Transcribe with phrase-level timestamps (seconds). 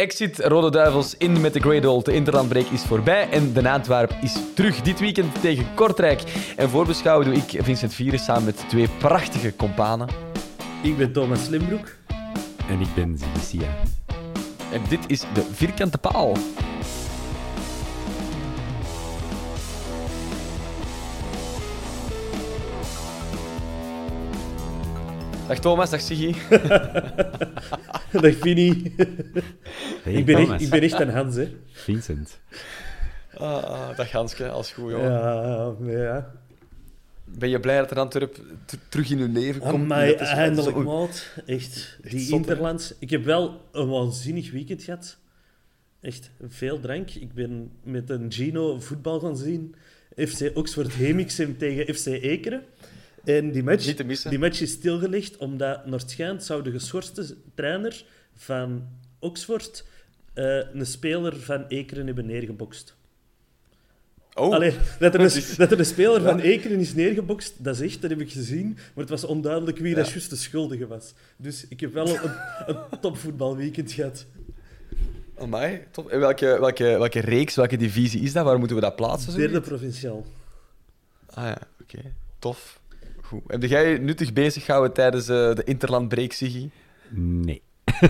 [0.00, 2.04] Exit Rode Duivels in met de Great Old.
[2.04, 4.80] De Interlandbreak is voorbij en de Antwerp is terug.
[4.80, 6.22] Dit weekend tegen Kortrijk.
[6.56, 10.08] En voorbeschouwen doe ik Vincent Vieren samen met twee prachtige kompanen.
[10.82, 11.96] Ik ben Thomas Slimbroek.
[12.68, 13.68] En ik ben Zicia.
[14.72, 16.36] En dit is de Vierkante Paal.
[25.50, 26.34] Dag Thomas, dag Siggy.
[28.22, 28.94] Dag Vinnie.
[30.02, 30.50] Hey, ik, ben Thomas.
[30.52, 31.48] echt, ik ben echt een Hans, hè.
[31.72, 32.38] Vincent.
[33.34, 35.10] Ah, dag Hanske, als goed jongen.
[35.10, 36.30] Ja, ja.
[37.24, 38.40] Ben je blij dat er Antwerp
[38.88, 39.74] terug in uw leven komt?
[39.74, 41.26] Amai, eindelijk, zo- maat.
[41.46, 42.36] Echt, die zot, hè?
[42.36, 42.94] Interlands.
[42.98, 45.18] Ik heb wel een waanzinnig weekend gehad.
[46.00, 47.10] Echt, veel drank.
[47.10, 49.74] Ik ben met een Gino voetbal gaan zien.
[50.16, 52.62] FC Oxford Hemixem tegen FC Ekeren.
[53.24, 53.94] En die match,
[54.28, 58.04] die match is stilgelegd omdat, naar het schijnt, zou de geschorste trainer
[58.34, 58.88] van
[59.18, 59.84] Oxford
[60.34, 62.98] eh, een speler van Ekeren hebben neergebokst.
[64.34, 67.80] Oh, Allee, dat, er een, dat er een speler van Ekeren is neergebokst, dat is
[67.80, 68.72] echt, dat heb ik gezien.
[68.74, 71.14] Maar het was onduidelijk wie dat juist de schuldige was.
[71.36, 72.30] Dus ik heb wel een,
[72.66, 74.26] een topvoetbalweekend gehad.
[75.38, 76.08] amai, top.
[76.08, 78.44] En welke, welke, welke reeks, welke divisie is dat?
[78.44, 79.36] Waar moeten we dat plaatsen?
[79.36, 80.26] Derde provinciaal.
[81.26, 82.12] Ah ja, oké.
[82.38, 82.79] Tof.
[83.30, 83.42] Goed.
[83.46, 86.70] Heb jij je nuttig bezig gehouden tijdens eh, de Interlandbreak, Siggy?
[87.10, 87.62] Nee.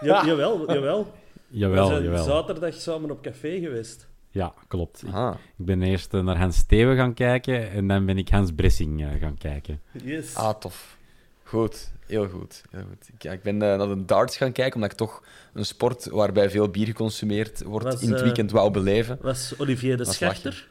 [0.00, 1.14] Ja, jawel, jawel.
[1.48, 2.24] Jawel, We zijn jawel.
[2.24, 4.08] zaterdag samen op café geweest.
[4.30, 5.02] Ja, klopt.
[5.06, 8.28] Ik, Ah, ik ben eerst eh, naar Hans Steven gaan kijken en dan ben ik
[8.28, 9.80] Hans Bressing eh, gaan kijken.
[10.04, 10.34] Yes.
[10.34, 10.96] ah tof.
[11.42, 12.62] Goed, heel goed.
[12.70, 13.08] Heel goed.
[13.14, 16.50] Ik, ja, ik ben naar de darts gaan kijken, omdat ik toch een sport waarbij
[16.50, 19.18] veel bier geconsumeerd wordt Was, in het weekend wou beleven.
[19.20, 20.68] Was Olivier de Was Schachter?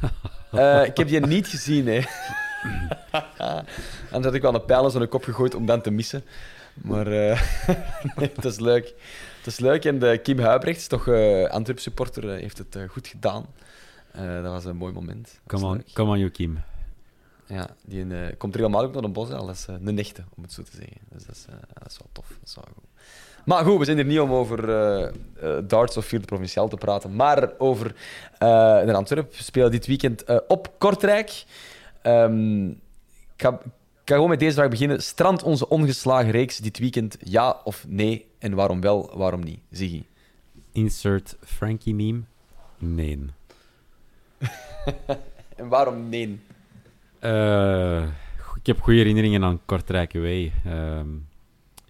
[0.52, 2.00] Eh, ik heb die niet gezien, hè.
[4.12, 6.24] Anders had ik wel een pijl in zo'n kop gegooid om dan te missen.
[6.74, 7.40] Maar eh
[8.16, 8.94] nee, het is leuk.
[9.36, 9.84] Het is leuk.
[9.84, 13.46] En de Kim Huibrechts, toch eh Antwerp-supporter, eh, heeft het eh, goed gedaan.
[14.12, 15.40] Eh, dat was een mooi moment.
[15.46, 15.92] Come on, leuk.
[15.92, 16.58] come on you, Kim.
[17.46, 19.46] Ja, die eh, komt regelmatig naar een bos, al.
[19.46, 20.96] dat is eh, een echte, om het zo te zeggen.
[21.08, 22.28] Dus dat is, eh, dat is wel tof.
[22.28, 22.84] Dat is wel goed.
[23.44, 25.12] Maar goed, we zijn hier niet om over eh,
[25.64, 27.94] darts of vierde provinciaal te praten, maar over
[28.38, 29.36] eh de Antwerp.
[29.36, 31.44] We spelen dit weekend op Kortrijk.
[32.02, 32.76] Ehm, ik,
[33.36, 33.60] ga, ik
[34.04, 35.02] ga gewoon met deze vraag beginnen.
[35.02, 38.26] Strand onze ongeslagen reeks dit weekend, ja of nee?
[38.38, 39.58] En waarom wel, waarom niet?
[39.70, 40.02] Ziggy.
[40.72, 42.20] Insert Frankie meme.
[42.78, 43.18] Nee.
[45.56, 46.40] En waarom nee?
[48.54, 50.52] Ik heb goede herinneringen aan Kortrijk Away.
[50.64, 51.08] Ehm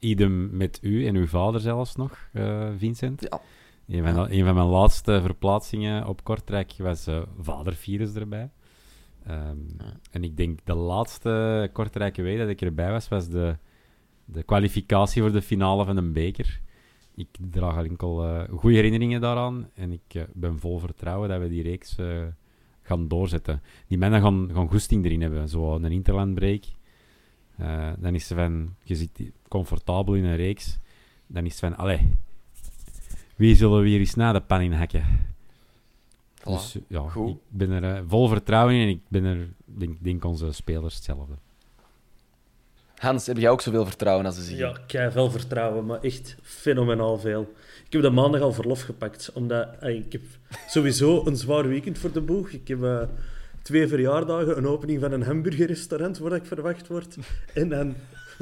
[0.00, 3.20] idem met u en uw vader zelfs nog, eh, Vincent.
[3.30, 3.40] Ja.
[3.88, 8.50] Een van, een van mijn laatste verplaatsingen op Kortrijk was eh vadervirus erbij.
[9.26, 9.56] Ehm,
[10.10, 13.56] En ik denk de laatste Kortrijk Away dat ik erbij was, was de,
[14.24, 16.60] de kwalificatie voor de finale van een beker.
[17.14, 21.62] Ik draag enkel eh goede herinneringen daaraan en ik ben vol vertrouwen dat we die
[21.62, 21.96] reeks
[22.82, 23.62] gaan doorzetten.
[23.86, 26.64] Die mannen gaan, gaan goesting erin hebben, zo een interlandbreak.
[27.60, 29.10] Eh, dan is ze van, je zit
[29.48, 30.78] comfortabel in een reeks.
[31.26, 32.08] Dan is van, allee,
[33.36, 35.04] wie zullen we hier eens na de pan in hakken?
[36.40, 36.44] Voilà.
[36.44, 37.30] Dus ja, Goed.
[37.30, 40.94] ik ben er eh, vol vertrouwen in en ik ben er, denk, denk onze spelers
[40.94, 41.34] hetzelfde.
[42.96, 44.60] Hans, heb jij ook zoveel vertrouwen als ze Ziggy?
[44.60, 47.52] Ja, ik heb wel vertrouwen, maar echt fenomenaal veel.
[47.86, 50.22] Ik heb de maandag al verlof gepakt, omdat eh, ik heb
[50.68, 52.50] sowieso een zwaar weekend voor de boeg.
[52.50, 53.08] Ik heb
[53.62, 57.16] twee verjaardagen, een opening van een hamburgerrestaurant waar ik verwacht word.
[57.54, 57.94] En dan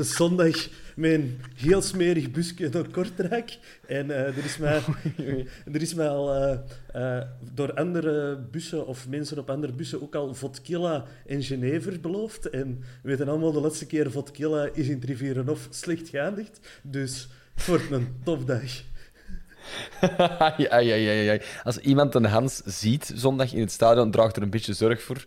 [0.05, 3.59] zondag met een heel smerig busje naar Kortrijk.
[3.87, 4.81] En eh, er, is mij,
[5.75, 6.59] er is mij al eh,
[6.93, 12.51] eh, door andere bussen of mensen op andere bussen ook al vodkilla en Genever beloofd.
[12.51, 16.61] En we weten allemaal, de laatste keer vodkilla is in het Rivierenhof slecht geëindigd.
[16.83, 18.83] Dus het wordt een topdag.
[20.57, 21.39] Ja, ja, ja, ja.
[21.63, 25.25] Als iemand een Hans ziet zondag in het stadion, draagt er een beetje zorg voor.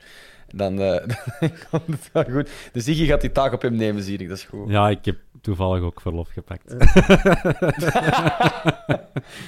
[0.48, 0.80] Dan, uh,
[1.42, 2.50] dan komt het wel goed.
[2.72, 4.28] De Ziggy gaat die taak op hem nemen, zie ik.
[4.28, 4.70] Dat is goed.
[4.70, 6.70] Ja, ik heb toevallig ook verlof gepakt.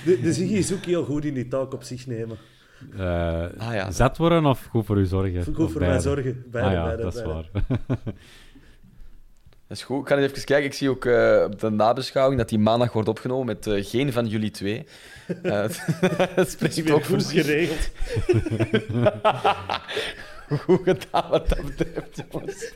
[0.06, 2.38] de, de Ziggy is ook heel goed in die taak op zich nemen.
[2.96, 3.92] Uh, ah, ja.
[3.92, 5.54] Zet worden of goed voor u zorgen?
[5.54, 6.44] Goed voor mij zorgen.
[6.52, 7.50] Beide, ah, ja, beide, dat is waar.
[9.74, 10.02] Dat is goed.
[10.02, 10.66] Ik ga even kijken.
[10.66, 14.12] Ik zie ook uh, op de nabeschouwing dat die maandag wordt opgenomen met uh, geen
[14.12, 14.86] van jullie twee.
[15.44, 15.66] Uh,
[16.36, 17.90] dat spreekt ook voor geregeld.
[20.64, 22.72] goed gedaan wat dat betreft, jongens.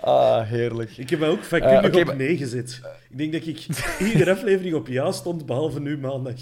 [0.00, 0.96] Ah, heerlijk.
[0.96, 2.80] Ik heb mij ook vakkundig okay, op nee gezet.
[3.10, 3.66] Ik denk dat ik
[4.12, 6.40] iedere aflevering op ja stond, behalve nu maandag.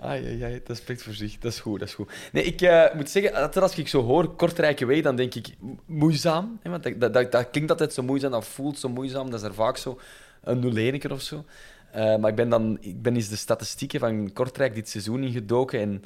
[0.00, 1.38] Ah, ja, ja, dat spreekt voor zich.
[1.38, 2.12] Dat is goed, dat is goed.
[2.32, 5.56] Nee, ik uh, moet zeggen, dat als ik zo hoor, Kortrijke Wee, dan denk ik
[5.86, 6.58] moeizaam.
[6.62, 9.30] Hè, want dat, dat, dat, klinkt altijd zo moeizaam, dat voelt zo moeizaam.
[9.30, 10.00] Dat is er vaak zo
[10.42, 11.44] een nul of zo.
[11.96, 15.80] Uh, maar ik ben dan ik ben eens de statistieken van Kortrijk dit seizoen ingedoken.
[15.80, 16.04] En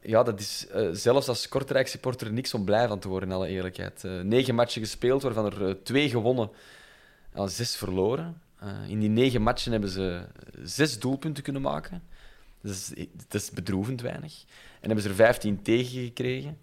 [0.00, 3.48] ja, dat is uh, zelfs als Kortrijk-supporter niks om blij van te worden, in alle
[3.48, 4.02] eerlijkheid.
[4.22, 6.50] negen matchen gespeeld, waarvan er twee gewonnen
[7.32, 8.40] en zes verloren.
[8.88, 10.22] in die negen matchen hebben ze
[10.62, 12.02] zes doelpunten kunnen maken.
[12.62, 12.92] Dat is,
[13.28, 14.44] dat is bedroevend weinig.
[14.80, 16.58] En hebben ze er 15 tegen gekregen.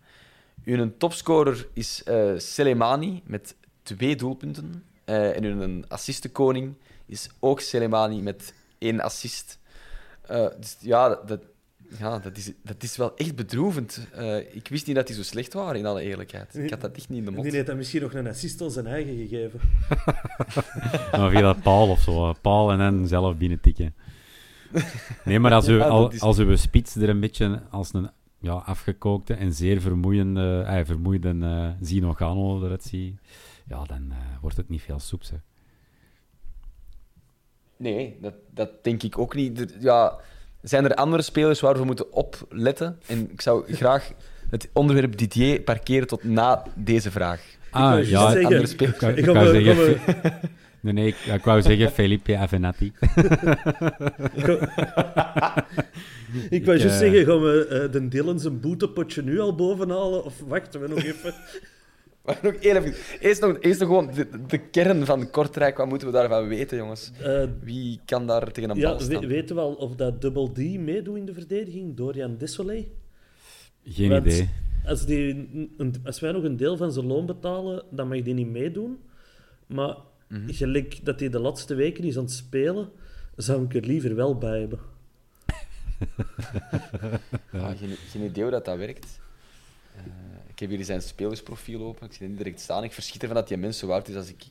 [0.63, 4.83] Hun topscorer is uh, Selemani met twee doelpunten.
[5.05, 6.75] Uh, en hun assistenkoning
[7.05, 9.59] is ook Selemani met één assist.
[10.31, 11.39] Uh, dus ja, dat,
[11.97, 14.07] ja dat, is, dat is wel echt bedroevend.
[14.51, 16.55] ik wist niet dat die zo slecht waren, in alle eerlijkheid.
[16.55, 17.43] Ik had dat echt niet in de mond.
[17.43, 19.59] Die heeft dan misschien nog een assist al zijn eigen gegeven.
[21.19, 22.33] maar via Paul of zo.
[22.41, 23.95] Paul en dan zelf binnen tikken.
[25.25, 29.33] Nee, maar als u, al, als uw spits er een beetje als een ja, afgekookte
[29.33, 33.19] en zeer vermoeiende, eh, vermoeide uh, Zino Gano eruit ziet,
[33.67, 35.29] ja, dan uh, wordt het niet veel soeps.
[35.29, 35.37] Hè.
[37.77, 39.75] Nee, dat, dat denk ik ook niet.
[39.79, 40.19] Ja,
[40.61, 42.99] zijn er andere spelers waar we moeten opletten?
[43.07, 44.11] En ik zou graag
[44.49, 47.41] het onderwerp Didier parkeren tot na deze vraag.
[47.71, 49.01] Ah, ja, andere spelers.
[49.01, 49.99] Ik, ik, ik,
[50.81, 52.85] Nee, nee, ik, ik wou zeggen Felipe Avenatti.
[56.49, 56.97] ik wou juist uh...
[56.97, 60.23] zeggen, gaan we uh, de Dylan zijn boetepotje nu al bovenhalen?
[60.23, 61.33] Of wachten we nog even?
[62.25, 62.93] Maar nog één even.
[63.19, 65.77] Eerst nog, eerst nog gewoon de, de, kern van Kortrijk.
[65.77, 67.11] Wat moeten we daarvan weten, jongens?
[67.21, 69.21] Uh, Wie kan daar tegen een ja, bal staan?
[69.21, 71.95] We, weten we al of dat Double D meedoet in de verdediging?
[71.95, 72.85] Dorian Desolé?
[73.83, 74.49] Geen Want idee.
[74.85, 75.49] Als, die,
[76.03, 78.97] als wij nog een deel van zijn loon betalen, dan mag die niet meedoen.
[79.67, 79.95] Maar
[80.29, 80.53] Mm -hmm.
[80.53, 82.89] Gelijk dat hij de laatste weken is aan het spelen,
[83.35, 84.79] zou ik er liever wel bij hebben.
[87.51, 89.19] ja, geen, geen, idee hoe dat, dat werkt.
[89.95, 90.03] Uh,
[90.47, 92.05] ik heb hier zijn spelersprofiel open.
[92.05, 92.83] Ik zie het niet direct staan.
[92.83, 94.43] Ik verschiet ervan dat die mens zo oud is als ik.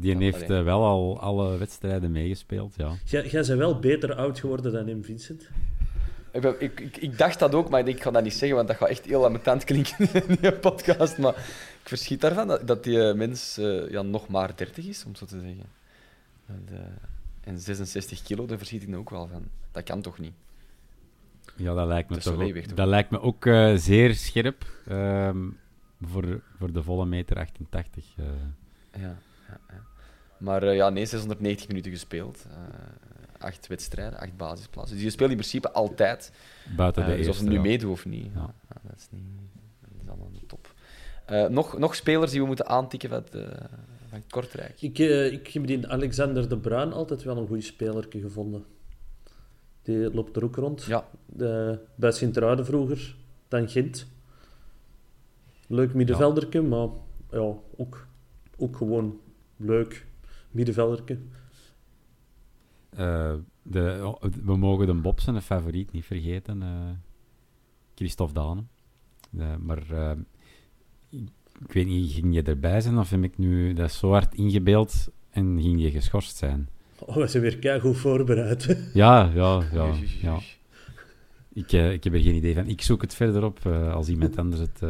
[0.00, 2.96] Die heeft uh, wel al alle wedstrijden meegespeeld, ja.
[3.04, 5.48] Jij, jij bent wel beter oud geworden dan hem, Vincent.
[6.32, 8.34] Ik, ben, ik, ik, ik, dacht dat ook, maar ik, denk, ik ga dat niet
[8.34, 11.18] zeggen, want dat gaat echt heel lamentant klinken in die podcast.
[11.18, 11.34] Maar
[11.82, 15.14] ik verschiet daarvan dat, dat die eh, mens uh, ja, nog maar 30 is, om
[15.14, 15.66] zo te zeggen.
[16.46, 16.78] En, uh,
[17.40, 19.44] en 66 kilo, daar verschiet ik ook wel van.
[19.72, 20.34] Dat kan toch niet?
[21.56, 25.58] Ja, dat lijkt me, toch ook, dat lijkt me ook uh, zeer scherp um,
[26.00, 28.04] voor, voor de volle meter 88.
[28.16, 28.24] Ja,
[29.00, 29.58] ja, ja,
[30.36, 32.46] Maar ja, nee, 690 minuten gespeeld
[33.42, 34.96] acht wedstrijden, acht basisplaatsen.
[34.96, 36.32] Dus je speelt in principe altijd.
[36.76, 37.60] Buiten de uh, dus eerste, of ze nu ja.
[37.60, 38.30] meedoen of niet.
[38.34, 38.54] Ja.
[38.68, 38.80] ja.
[38.82, 39.24] dat, is niet
[39.80, 40.61] dat is allemaal top.
[41.32, 43.46] Uh, nog, nog spelers die we moeten aantikken van, uh,
[44.08, 44.82] van Kortrijk?
[44.82, 48.64] Ik, uh, ik heb die Alexander de Bruin altijd wel een goede speler gevonden.
[49.82, 50.82] Die loopt er ook rond.
[50.82, 51.08] Ja.
[51.26, 53.16] De, bij Sint-Truiden vroeger,
[53.48, 54.06] dan Gent.
[55.66, 56.68] Leuk middenvelderke, ja.
[56.68, 56.88] maar
[57.30, 58.06] ja, ook,
[58.56, 59.20] ook gewoon
[59.56, 60.06] leuk
[60.50, 61.18] middenvelderke.
[62.98, 66.62] Uh, de, we mogen de Bob zijn favoriet niet vergeten.
[66.62, 66.90] Uh,
[67.94, 68.62] Christophe Dane.
[69.30, 70.16] Uh, maar
[71.64, 75.08] ik weet niet, ging je erbij zijn of heb ik nu dat zo hard ingebeeld
[75.30, 76.68] en ging je geschorst zijn?
[76.98, 78.76] Oh, we zijn weer goed voorbereid.
[78.92, 79.94] ja, ja, ja.
[80.20, 80.38] ja.
[81.52, 82.66] Ik, ik heb er geen idee van.
[82.66, 84.80] Ik zoek het verder op als iemand anders het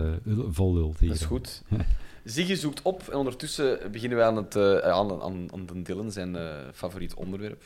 [0.50, 1.00] vol lult.
[1.00, 1.62] Dat is goed.
[2.24, 6.12] Ziggy zoekt op en ondertussen beginnen wij aan, het, uh, aan, aan, aan de Dylan,
[6.12, 7.62] zijn uh, favoriet onderwerp.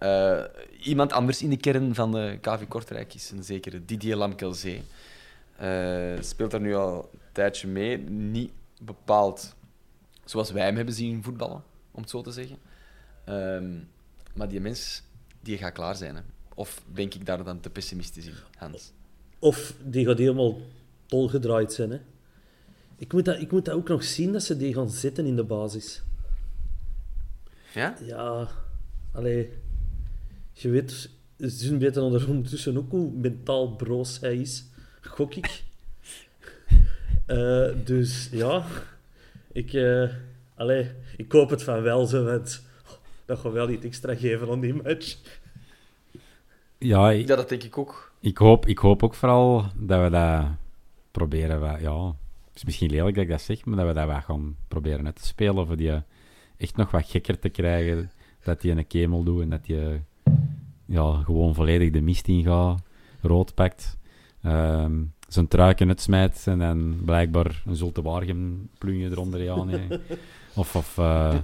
[0.00, 0.42] Uh,
[0.82, 4.82] iemand anders in de kern van de KV Kortrijk is een zekere Didier Lamkelzee.
[6.20, 7.98] speelt daar nu al tijdje mee.
[8.08, 9.54] Niet bepaald
[10.24, 12.58] zoals wij hem hebben zien voetballen, om het zo te zeggen.
[13.24, 13.78] Ehm,
[14.34, 15.02] maar die mens
[15.40, 16.16] die gaat klaar zijn.
[16.16, 16.22] Hè.
[16.54, 18.92] Of denk ik daar dan te pessimistisch in, Hans?
[19.38, 20.60] Of die gaat helemaal
[21.06, 21.90] tolgedraaid zijn.
[21.90, 22.00] Hè.
[22.96, 25.36] Ik, moet dat, ik moet dat ook nog zien dat ze die gaan zitten in
[25.36, 26.02] de basis.
[27.74, 27.96] Ja?
[28.04, 28.48] Ja,
[29.12, 29.52] allee.
[30.52, 34.64] Je weet, ze weten ondertussen ook hoe mentaal broos hij is.
[35.00, 35.64] Gok ik.
[37.26, 38.64] Uh, dus ja,
[39.52, 40.10] ik, uh,
[40.54, 42.62] allee, ik hoop het van wel zo, want
[43.24, 45.16] dat gaat wel iets extra geven aan die match.
[46.78, 48.12] Ja, ik, ja, dat denk ik ook.
[48.20, 50.46] Ik hoop, ik hoop ook vooral dat we dat
[51.10, 51.80] proberen.
[51.80, 52.06] ja,
[52.46, 55.06] het is misschien lelijk dat ik dat zeg, maar dat we dat wel gaan proberen
[55.06, 55.56] uit te spelen.
[55.56, 56.02] Of die
[56.56, 58.10] echt nog wat gekker te krijgen.
[58.44, 60.04] Dat hij een kemel doet en dat hij
[60.86, 62.82] ja, gewoon volledig de mist ingaat.
[63.20, 63.98] Rood pakt.
[64.44, 68.02] Um, zijn truiken uitsmijt en dan blijkbaar een zulte
[68.78, 69.88] plunje eronder ja, nee.
[70.54, 71.34] Of, of uh,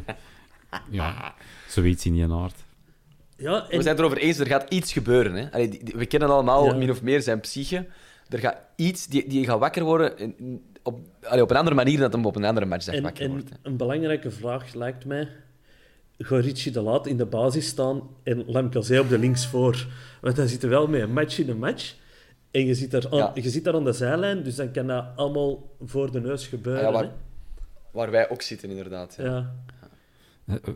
[0.91, 1.35] ja,
[1.69, 2.57] zoiets in je aard.
[3.37, 3.77] Ja, en...
[3.77, 5.35] We zijn het erover eens, er gaat iets gebeuren.
[5.35, 5.53] Hè?
[5.53, 6.75] Allee, die, we kennen allemaal ja.
[6.75, 7.87] min of meer zijn psyche.
[8.29, 11.99] Er gaat iets, die, die gaat wakker worden in, op, allee, op een andere manier
[11.99, 13.51] dan hem op een andere match en, wakker wordt.
[13.63, 15.29] Een belangrijke vraag lijkt mij...
[16.19, 19.87] Gaat Richie de Laat in de basis staan en Lemkelzee op de links voor?
[20.21, 21.95] Want dan zit er wel mee een match in een match.
[22.53, 25.05] En je zit, daar aan, je zit daar aan de zijlijn, dus dan kan dat
[25.17, 26.83] allemaal voor de neus gebeuren.
[26.83, 27.11] Ja, waar,
[27.91, 29.15] waar, wij ook zitten, inderdaad.
[29.19, 29.25] Ja.
[29.25, 29.53] ja.
[30.47, 30.75] Eh, eh,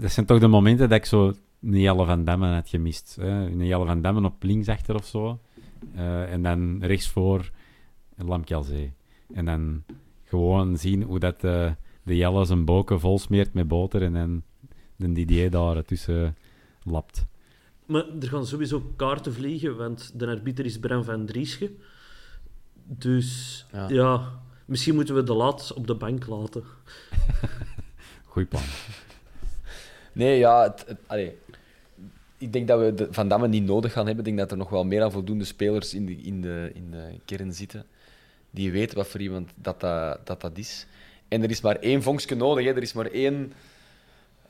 [0.00, 3.16] dat zijn toch de momenten dat ik zo een Jelle van Demmen had gemist.
[3.20, 3.28] Hè?
[3.28, 5.40] Een Jelle van Demmen op links achter of zo.
[5.96, 7.50] Uh, en dan rechtsvoor
[8.16, 8.92] Lamkelzee.
[9.34, 9.82] En dan
[10.24, 14.42] gewoon zien hoe dat de, de Jelle zijn boken vol smeert met boter en dan
[14.96, 16.36] de Didier daar tussen
[16.82, 17.26] lapt.
[17.86, 21.70] Maar er gaan sowieso kaarten vliegen, want de arbiter is Bram van Driesche.
[22.74, 23.88] Dus ja.
[23.88, 24.40] ja.
[24.64, 26.64] misschien moeten we de laat op de bank laten.
[28.24, 28.62] Goeie plan.
[30.12, 31.36] Nee, ja, het, het, allee,
[32.38, 34.24] ik denk dat we de, Van Damme niet nodig gaan hebben.
[34.24, 36.90] Ik denk dat er nog wel meer aan voldoende spelers in de, in de, in
[36.90, 37.84] de kern zitten.
[38.50, 40.86] Die weten wat voor iemand dat dat, dat, dat is.
[41.28, 42.64] En er is maar één vonkje nodig.
[42.64, 42.70] Hè.
[42.70, 43.52] Er is maar één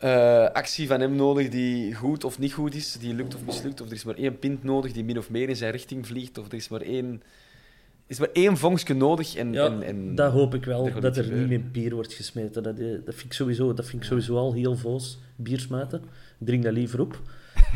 [0.04, 3.80] uh, actie van hem nodig die goed of niet goed is, die lukt of mislukt.
[3.80, 6.38] Of er is maar één pint nodig die min of meer in zijn richting vliegt.
[6.38, 9.34] Of er is maar één, er is maar één vonkje nodig.
[9.34, 12.62] En, ja, en, en dat hoop ik wel, dat er niet meer bier wordt gesmeten.
[12.62, 16.02] Dat, dat, vind, ik sowieso, dat vind ik sowieso al heel voos, bier smeten.
[16.38, 17.20] Ik drink dat liever op.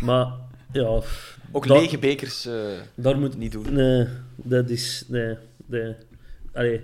[0.00, 0.32] Maar
[0.72, 1.00] ja...
[1.52, 2.54] Ook daar, lege bekers uh,
[2.94, 3.72] daar moet, niet doen.
[3.72, 5.04] Nee, dat is...
[5.08, 5.36] Nee,
[5.66, 5.94] nee.
[6.52, 6.80] Allee,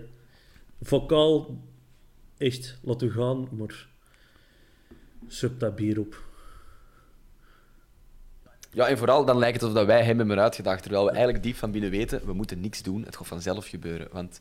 [0.82, 1.56] vocaal,
[2.38, 3.86] echt, u gaan, maar
[5.28, 6.24] sup dat bier op.
[8.72, 11.56] Ja, en vooral dan lijkt het alsof wij hem hebben uitgedacht, terwijl we eigenlijk diep
[11.56, 14.08] van binnen weten, we moeten niks doen, het gaat vanzelf gebeuren.
[14.12, 14.40] Want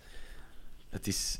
[0.90, 1.40] het is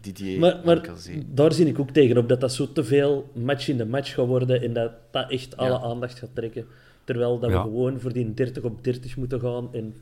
[0.00, 0.88] Didier maar, maar
[1.26, 4.26] daar zie ik ook tegenop dat dat zo te veel match in de match gaat
[4.26, 6.66] worden en dat dat echt alle aandacht gaat trekken.
[7.04, 9.94] Terwijl dat we gewoon voor die 30 op 30 moeten gaan en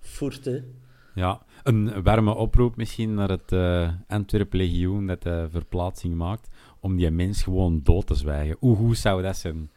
[0.00, 0.74] voerten.
[1.14, 6.48] Ja, een warme oproep misschien naar het uh, Antwerp Legioen dat de verplaatsing maakt
[6.80, 8.56] om die mens gewoon dood te zwijgen.
[8.58, 9.70] Hoe goed zou dat zijn?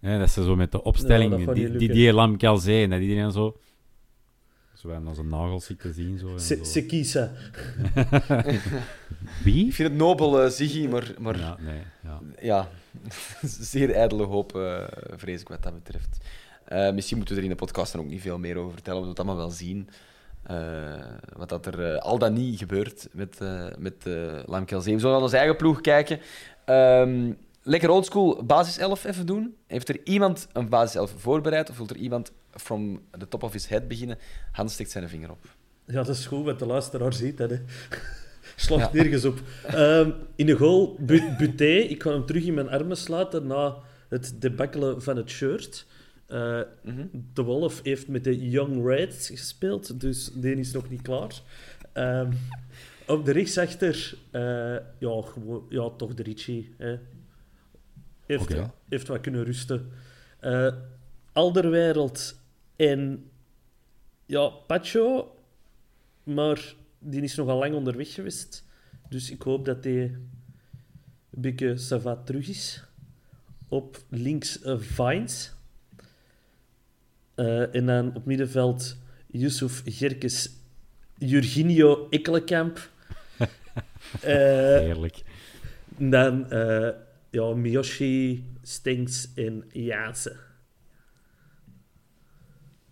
[0.00, 3.32] dat ze zo met de opstelling, ja, die, die, die Lam Calzé, en dat iedereen
[3.32, 3.56] zo...
[4.74, 6.18] Zo als een nagel ziet te zien.
[6.18, 7.32] Zo, ze, ze kiezen.
[9.44, 9.66] Wie?
[9.66, 11.14] Ik vind het nobel, uh, Ziggy, maar...
[11.18, 12.20] maar ja, nee, ja.
[12.40, 12.68] ja
[13.72, 14.84] zeer ijdele hoop, uh,
[15.16, 16.18] vrees ik, wat dat betreft.
[16.72, 19.00] Uh, misschien moeten we er in de podcast dan ook niet veel meer over vertellen.
[19.00, 19.88] We moeten het allemaal wel zien.
[21.36, 23.38] Wat dat er al dan niet gebeurt met,
[23.78, 23.94] met
[24.46, 24.94] Lam Kelzee.
[24.94, 26.20] We zullen naar onze eigen ploeg kijken.
[26.66, 29.54] Um, lekker oldschool basis 11 even doen.
[29.66, 31.70] Heeft er iemand een basis 11 voorbereid?
[31.70, 34.18] Of wil er iemand from the top of his head beginnen?
[34.52, 35.46] Hans steekt zijn vinger op.
[35.86, 37.38] Ja, dat is goed, wat de luisteraar ziet.
[37.38, 37.46] Hè.
[38.56, 39.40] Slacht nergens op.
[39.74, 40.96] Um, in de goal,
[41.38, 41.64] Buté.
[41.64, 43.76] Ik ga hem terug in mijn armen sluiten na
[44.08, 45.86] het debakkelen van het shirt.
[46.32, 47.28] Uh, mm -hmm.
[47.32, 51.40] De Wolf heeft met de Young Reds gespeeld, dus die is nog niet klaar.
[51.94, 52.38] Um,
[53.06, 54.40] op de rechtsachter, uh,
[54.98, 55.24] ja,
[55.68, 56.74] ja, toch de Richie.
[56.78, 56.98] Hè.
[58.26, 58.70] Heeft, okay.
[58.88, 59.90] heeft wat kunnen rusten.
[60.40, 60.72] Uh,
[61.32, 62.40] Alderwereld
[62.76, 63.30] en
[64.26, 65.36] ja, Pacho,
[66.22, 68.64] maar die is nogal lang onderweg geweest.
[69.08, 70.30] Dus ik hoop dat hij een
[71.30, 72.84] beetje savat terug is.
[73.68, 75.52] Op links Vines.
[77.42, 78.96] Uh, en dan op middenveld
[79.26, 80.50] Yusuf Gerkes,
[81.18, 82.90] Jurginio Ekkelenkamp
[84.20, 84.32] Eh,
[84.78, 85.22] Heerlijk.
[85.96, 86.88] dan eh,
[87.30, 90.36] ja, Miyoshi, Stinks en Jansen.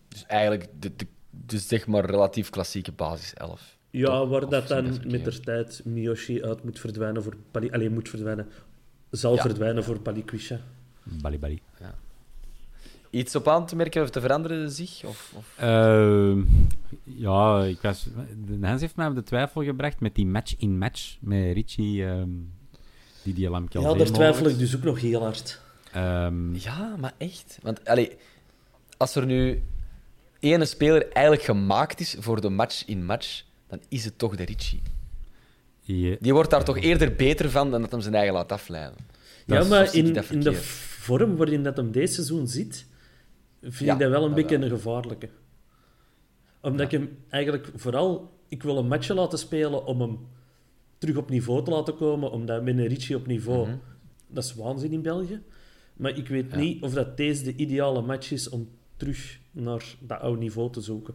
[0.08, 3.78] Dus eigenlijk, de, de, dus zeg maar relatief klassieke basis 11.
[3.90, 7.70] Ja, waar dat dan met de tijd Miyoshi uit moet verdwijnen voor Pali...
[7.70, 8.48] Alleen moet verdwijnen.
[9.10, 9.42] Zal Ja.
[9.42, 10.60] verdwijnen voor Palikwisha.
[11.02, 11.60] Bali bali.
[13.10, 15.04] Iets op aan te merken of te veranderen zich?
[15.04, 15.52] Of, of...
[15.56, 16.38] Ehm,
[17.04, 18.06] ja, ik was,
[18.46, 22.28] de Hans heeft mij op de twijfel gebracht met die match-in-match met Richie, ehm
[23.22, 25.60] die die Lam Ja, daar twijfel ik dus ook nog heel hard.
[25.92, 27.58] Ehm, Ja, maar echt.
[27.62, 28.16] Want allee,
[28.96, 29.62] als er nu
[30.40, 34.82] ene speler eigenlijk gemaakt is voor de match-in-match, dan is het toch de Richie.
[35.80, 38.98] je- Die wordt daar toch eerder beter van dan dat hem zijn eigen laat afleiden.
[39.46, 42.86] Ja, maar in, in de vorm waarin dat hem deze seizoen zit,
[43.60, 44.64] vind Ja, ik dat wel een beetje wel.
[44.70, 45.28] een gevaarlijke.
[46.60, 48.38] Omdat ik hem eigenlijk vooral...
[48.48, 50.18] Ik wil een matchje laten spelen om hem
[50.98, 53.66] terug op niveau te laten komen, omdat met een Richie op niveau...
[53.68, 53.76] Mhm.
[54.26, 55.42] Dat is waanzin in België.
[55.94, 56.56] Maar ik weet Ja.
[56.56, 60.80] niet of dat deze de ideale match is om terug naar dat oude niveau te
[60.80, 61.14] zoeken.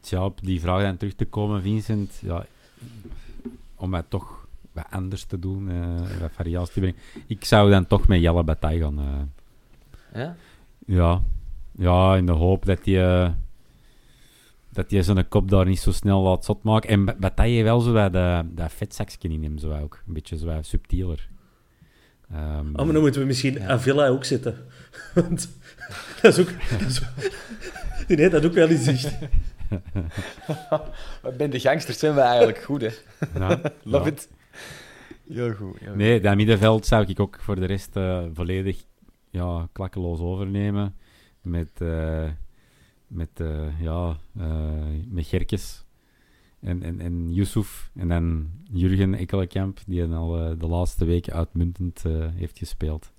[0.00, 2.46] Tja, op die vraag dan terug te komen, Vincent, ja,
[3.76, 6.98] om het toch wat anders te doen, eh wat variatie te brengen.
[7.26, 8.98] Ik zou dan toch met Jelle Bataille gaan.
[8.98, 10.20] eh.
[10.22, 10.36] Ja?
[10.86, 11.22] Ja.
[11.72, 13.30] ja, in de hoop dat hij eh,
[14.72, 16.88] dat hij zijn kop daar niet zo snel laat zot maken.
[16.90, 20.02] En Ba- Bataille heeft wel zo dat, dat, dat vetzakje in hem, zo ook.
[20.06, 21.28] Een beetje zo wat subtieler.
[22.30, 23.66] Ehm, Oh, maar dan moeten we misschien Ja.
[23.68, 24.56] Avila ook zetten.
[25.14, 25.48] Want
[26.22, 26.52] dat is ook...
[26.78, 27.28] Dat is ook
[28.08, 29.18] nee, dat ook wel eens zicht.
[31.22, 32.88] Wat ben de gangsters zijn we eigenlijk goed, hè?
[33.34, 34.10] ja, Love ja.
[34.10, 34.28] it.
[35.28, 35.78] Heel goed.
[35.78, 35.96] heel goed.
[35.96, 38.84] Nee, dat middenveld zou ik ook voor de rest eh, volledig
[39.30, 40.94] ja, klakkeloos overnemen.
[41.42, 42.28] Met, eh,
[43.06, 45.84] met, eh, ja, eh, met Gerkes
[46.60, 47.90] en, en, en Yusuf.
[47.94, 52.02] En dan Jurgen Ekkelenkamp, die al de laatste weken uitmuntend
[52.34, 53.12] heeft gespeeld.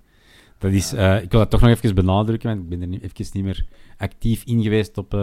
[0.57, 3.25] Dat is, ik wil dat toch nog even benadrukken, want ik ben er niet, even
[3.33, 3.65] niet meer
[3.97, 5.13] actief in geweest op,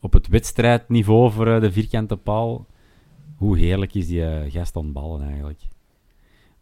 [0.00, 2.66] op het wedstrijdniveau voor de vierkante paal.
[3.36, 5.60] Hoe heerlijk is die gast aan het ballen eigenlijk.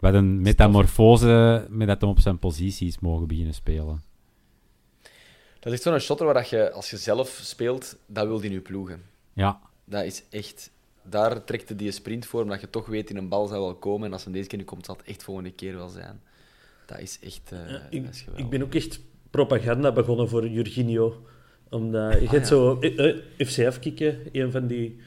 [0.02, 4.02] Wat een metamorfose met dat hem op zijn posities mogen beginnen spelen.
[5.58, 8.50] Dat is echt zo'n shotter waar dat je, als je zelf speelt, dat wil die
[8.50, 9.02] nu ploegen.
[9.32, 10.70] Ja, Dat is echt...
[11.02, 13.74] Daar trekt hij die sprint voor, omdat je toch weet, in een bal zou wel
[13.74, 14.06] komen.
[14.06, 16.20] En als hem deze keer niet komt, zal het echt volgende keer wel zijn.
[16.86, 17.52] Dat is echt...
[17.52, 18.44] eh, Ja, ik, dat is geweldig.
[18.44, 21.22] ik ben ook echt propaganda begonnen voor Jorginho.
[21.70, 22.54] Omdat je Ah, hebt ja.
[22.54, 25.00] zo eh, eh, FCF kikken, een van die...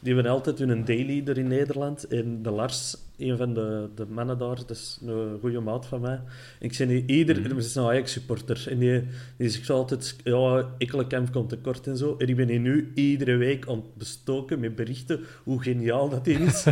[0.00, 2.06] Die hebben altijd hun daily er in Nederland.
[2.06, 6.00] En de Lars, een van de, de mannen daar, dat is een goede maat van
[6.00, 6.20] mij.
[6.60, 7.48] Ik zei niet, ieder...
[7.48, 8.66] Dat is een Ajax-supporter.
[8.68, 9.02] En die,
[9.36, 12.14] die zegt altijd, ja, Ekkelenkamp komt tekort en zo.
[12.18, 16.24] En ik ben hier nu iedere week aan het bestoken met berichten hoe geniaal dat
[16.24, 16.66] die is.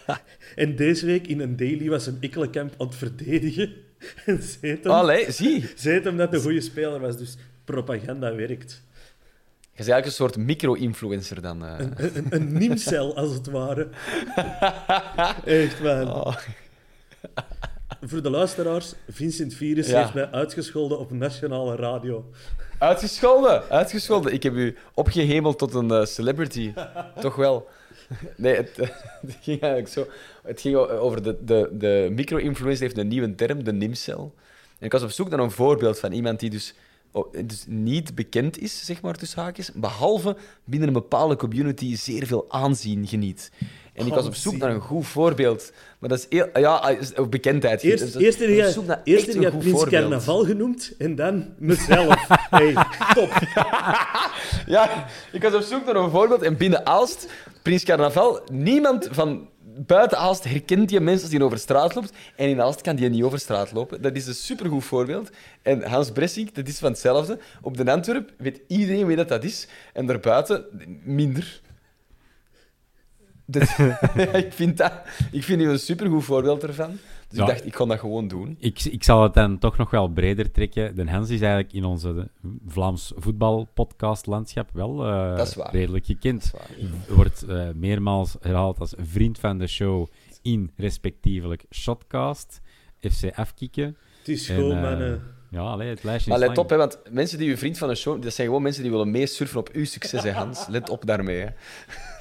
[0.54, 3.72] en deze week in een daily was een Ekkelenkamp aan het verdedigen.
[4.26, 5.64] En hem, Allee, zie.
[5.76, 7.18] zei hem dat een goede speler was.
[7.18, 8.82] Dus propaganda werkt.
[9.74, 11.64] Je bent eigenlijk een soort micro-influencer dan.
[11.64, 11.74] eh.
[11.78, 13.88] Een, een, een niemcel, als het ware.
[15.44, 16.12] Echt, man.
[16.14, 16.36] Oh.
[18.02, 20.00] Voor de luisteraars, Vincent Virus Ja.
[20.00, 22.30] heeft mij uitgescholden op nationale radio.
[22.78, 24.32] Uitgescholden, uitgescholden.
[24.32, 26.72] Ik heb u opgehemeld tot een eh, celebrity.
[27.20, 27.68] Toch wel.
[28.36, 28.76] Nee, het,
[29.26, 30.06] het ging eigenlijk zo.
[30.42, 34.34] Het ging over de, de, de micro-influencer heeft een nieuwe term, de nimcel.
[34.78, 36.74] En ik was op zoek naar een voorbeeld van iemand die dus,
[37.44, 42.44] dus niet bekend is, zeg maar, tussen haakjes, behalve binnen een bepaalde community zeer veel
[42.48, 43.50] aanzien geniet.
[43.92, 45.72] En ik was op zoek naar een goed voorbeeld.
[45.98, 47.82] Maar dat is heel, ja, is- of bekendheid.
[47.82, 49.84] Eerst, Dus eerst heb je, Prins.
[49.84, 52.26] Carnaval genoemd en dan mezelf.
[52.50, 52.72] hey,
[53.14, 53.32] top.
[54.66, 57.26] Ja, ik was op zoek naar een voorbeeld en binnen Aalst,
[57.62, 62.12] Prins Carnaval, niemand van buiten Aalst herkent die mensen als die over straat loopt.
[62.36, 64.02] En in Aalst kan die niet over straat lopen.
[64.02, 65.30] Dat is een supergoed voorbeeld.
[65.62, 67.38] En Hans Bressink, dat is van hetzelfde.
[67.62, 69.66] Op de Antwerp weet iedereen wie dat, dat is.
[69.92, 70.64] En daarbuiten
[71.04, 71.60] minder.
[73.44, 73.78] Dus,
[74.44, 74.92] ik, vind dat,
[75.30, 76.98] ik vind een supergoed voorbeeld ervan.
[77.32, 77.46] Dus Ja.
[77.46, 78.56] ik dacht, ik kon dat gewoon doen.
[78.58, 80.94] ik, ik zal het dan toch nog wel breder trekken.
[80.96, 82.28] Den Hans is eigenlijk in onze
[82.66, 85.70] Vlaams voetbalpodcast-landschap wel eh, Dat is waar.
[85.72, 86.42] redelijk Dat gekend.
[86.42, 86.68] is waar.
[87.16, 90.06] Wordt eh, meermaals herhaald als vriend van de show
[90.42, 92.60] in respectievelijk Shotcast,
[93.00, 93.96] FC Afkikken.
[94.18, 95.22] Het is gewoon, eh, mannen.
[95.50, 96.66] Ja, allee, het lijstje Maar is let lang.
[96.68, 98.22] op, hè, want mensen die uw vriend van een show...
[98.22, 100.66] Dat zijn gewoon mensen die willen meesurfen op uw succes, hè, Hans.
[100.66, 101.46] Let op daarmee, hè.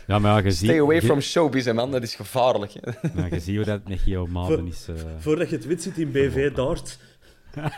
[0.08, 1.92] Ja, maar ja, je ziet, Stay away je- from showbiz, hè, man.
[1.92, 2.74] Dat is gevaarlijk.
[2.74, 2.92] Hè.
[3.22, 4.88] ja, je ziet hoe dat met Geo Maden is.
[4.88, 4.96] eh.
[5.20, 7.00] Voordat je het weet, zit in BV Dart.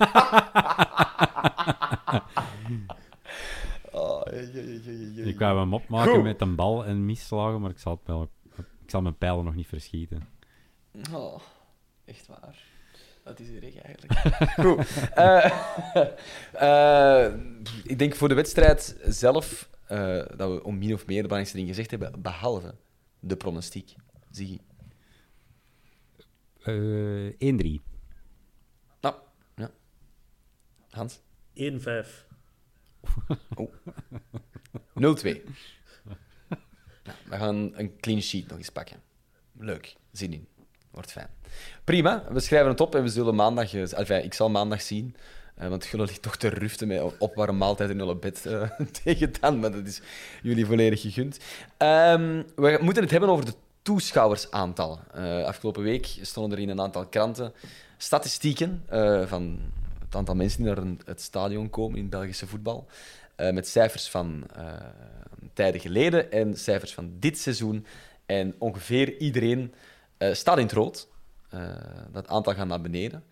[3.91, 4.21] Oh.
[5.15, 6.23] Ik wou hem opmaken Goed.
[6.23, 9.55] met een bal en misslagen, maar ik zal het wel, ik zal mijn pijlen nog
[9.55, 10.27] niet verschieten.
[11.13, 11.39] Oh,
[12.05, 12.55] echt waar.
[13.23, 14.19] Dat is erg eigenlijk.
[14.65, 15.09] Goed.
[15.13, 15.51] Eh,
[16.53, 17.33] eh,
[17.83, 21.55] ik denk voor de wedstrijd zelf eh, dat we om min of meer de belangrijkste
[21.57, 22.75] dingen gezegd hebben, behalve
[23.19, 23.95] de pronostiek.
[24.31, 24.61] Zie
[26.63, 27.81] Eh 1-3.
[29.01, 29.15] Nou,
[29.55, 29.71] ja.
[30.89, 31.19] Hans?
[31.53, 32.25] 1-5.
[34.95, 35.41] 0-2.
[37.03, 39.01] Nou, we gaan een clean sheet nog eens pakken.
[39.57, 40.47] Leuk, zin in.
[40.91, 41.29] Wordt fijn.
[41.83, 43.73] Prima, we schrijven het op en we zullen maandag...
[43.73, 45.15] eh, Enfin, ik zal maandag zien,
[45.55, 48.69] eh, want jullie ligt toch te ruften met opwarme maaltijd in jullie bed eh,
[49.03, 50.01] tegen dan, maar dat is
[50.41, 51.39] jullie volledig gegund.
[51.77, 54.99] Ehm, we moeten het hebben over de toeschouwersaantallen.
[55.13, 57.53] Eh, afgelopen week stonden er in een aantal kranten
[57.97, 58.83] statistieken
[59.25, 59.59] van
[60.05, 62.87] het aantal mensen die naar het stadion komen in Belgische voetbal.
[63.35, 64.43] Met cijfers van
[65.53, 67.85] tijden geleden en cijfers van dit seizoen.
[68.25, 69.73] En ongeveer iedereen
[70.17, 71.07] staat in het rood.
[72.11, 73.23] Dat aantal gaat naar beneden.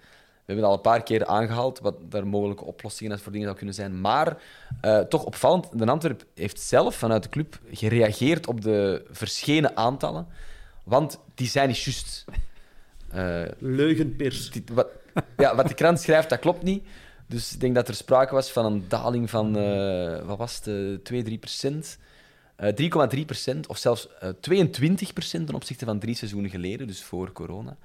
[0.45, 3.58] We hebben het al een paar keer aangehaald wat daar mogelijke oplossingen voor dingen zou
[3.58, 4.01] kunnen zijn.
[4.01, 4.38] Maar
[4.82, 10.27] eh, toch opvallend, de Antwerp heeft zelf vanuit de club gereageerd op de verschenen aantallen.
[10.84, 12.25] Want die zijn niet juist.
[13.10, 14.51] Eh, Leugenpers.
[14.51, 14.88] die- wat,
[15.38, 16.84] ja, wat de krant schrijft, dat klopt niet.
[17.27, 20.67] Dus ik denk dat er sprake was van een daling van, eh, wat was het,
[20.67, 21.97] eh, 2, 3 procent.
[22.56, 27.04] Eh, 3,3 procent, of zelfs eh 22 procent ten opzichte van drie seizoenen geleden, dus
[27.04, 27.77] voor corona.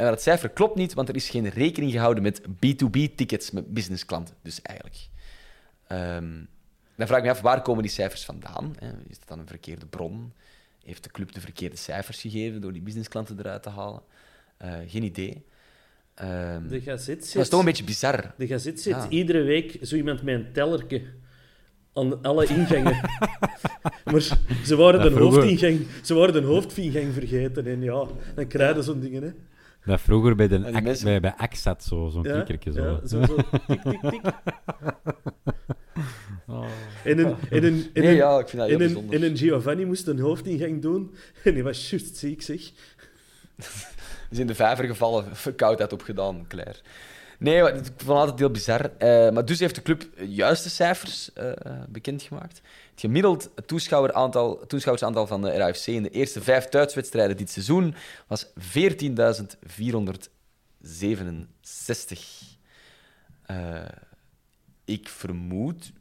[0.00, 4.34] En dat cijfer klopt niet, want er is geen rekening gehouden met B2B-tickets met businessklanten.
[4.42, 4.98] Dus eigenlijk.
[5.86, 6.44] Ehm,
[6.96, 8.74] dan vraag ik me af, waar komen die cijfers vandaan?
[8.78, 8.88] Hè?
[9.08, 10.32] Is dat dan een verkeerde bron?
[10.84, 14.02] Heeft de club de verkeerde cijfers gegeven door die businessklanten eruit te halen?
[14.56, 15.44] Eh, geen idee.
[16.14, 18.34] Ehm, De gazet dat is toch een beetje bizar.
[18.36, 19.08] de gazet zet Ja.
[19.08, 21.02] iedere week zo iemand met een tellerke
[21.92, 23.00] aan alle ingangen.
[24.12, 24.20] maar
[24.64, 27.66] ze waren, de hoofdingang, ze waren de hoofdingang vergeten.
[27.66, 29.22] En ja, dan krijg je zo'n dingen.
[29.22, 29.30] Hè.
[29.84, 32.82] Dat vroeger bij, de mensen- bij, bij Axat zo, zo'n Ja, zo.
[32.82, 33.36] ja, zo, zo.
[33.66, 34.20] Tik, tik, tik.
[36.46, 36.64] Oh.
[37.04, 39.14] En een, en een, en Nee, een, ja, ik vind dat heel en een, bijzonder.
[39.14, 41.14] en een Giovanni moest een hoofdingang doen.
[41.44, 42.60] En die was juist ziek, zeg.
[44.30, 46.78] is in de vijver gevallen, verkoudheid opgedaan, Claire.
[47.40, 48.96] Nee, vond het altijd heel bizar.
[48.98, 51.52] Eh, maar dus heeft de club juiste cijfers eh,
[51.88, 52.60] bekendgemaakt.
[52.90, 57.94] Het gemiddeld toeschouweraantal, toeschouwersaantal van de RAFC in de eerste vijf thuiswedstrijden dit seizoen
[58.26, 58.52] was 14.467.
[63.42, 63.84] Eh,
[64.84, 65.92] ik vermoed,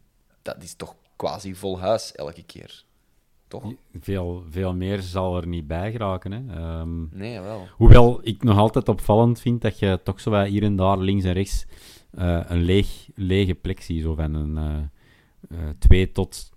[0.42, 2.84] dat is toch quasi vol huis elke keer.
[3.50, 3.74] Toch?
[4.00, 6.32] Veel, veel meer zal er niet bij geraken.
[6.32, 6.56] Hè.
[6.56, 7.68] Ehm, Nee, wel.
[7.72, 11.34] Hoewel ik nog altijd opvallend vind dat je toch zo hier en daar links en
[11.34, 11.66] rechts
[12.12, 14.02] eh, een leeg, lege plek ziet.
[14.02, 14.58] Zo van een
[15.50, 16.52] eh, twee tot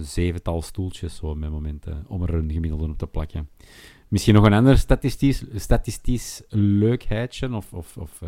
[0.00, 3.48] zevental stoeltjes zo met momenten om er een gemiddelde op te plakken.
[4.08, 8.22] Misschien nog een ander statistisch, statistisch leukheidje of, of, of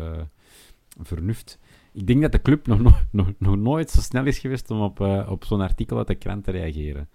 [1.01, 1.59] vernuft.
[1.93, 4.81] Ik denk dat de club nog, no- nog, nog nooit zo snel is geweest om
[4.81, 4.99] op,
[5.29, 7.09] op zo'n artikel uit de krant te reageren.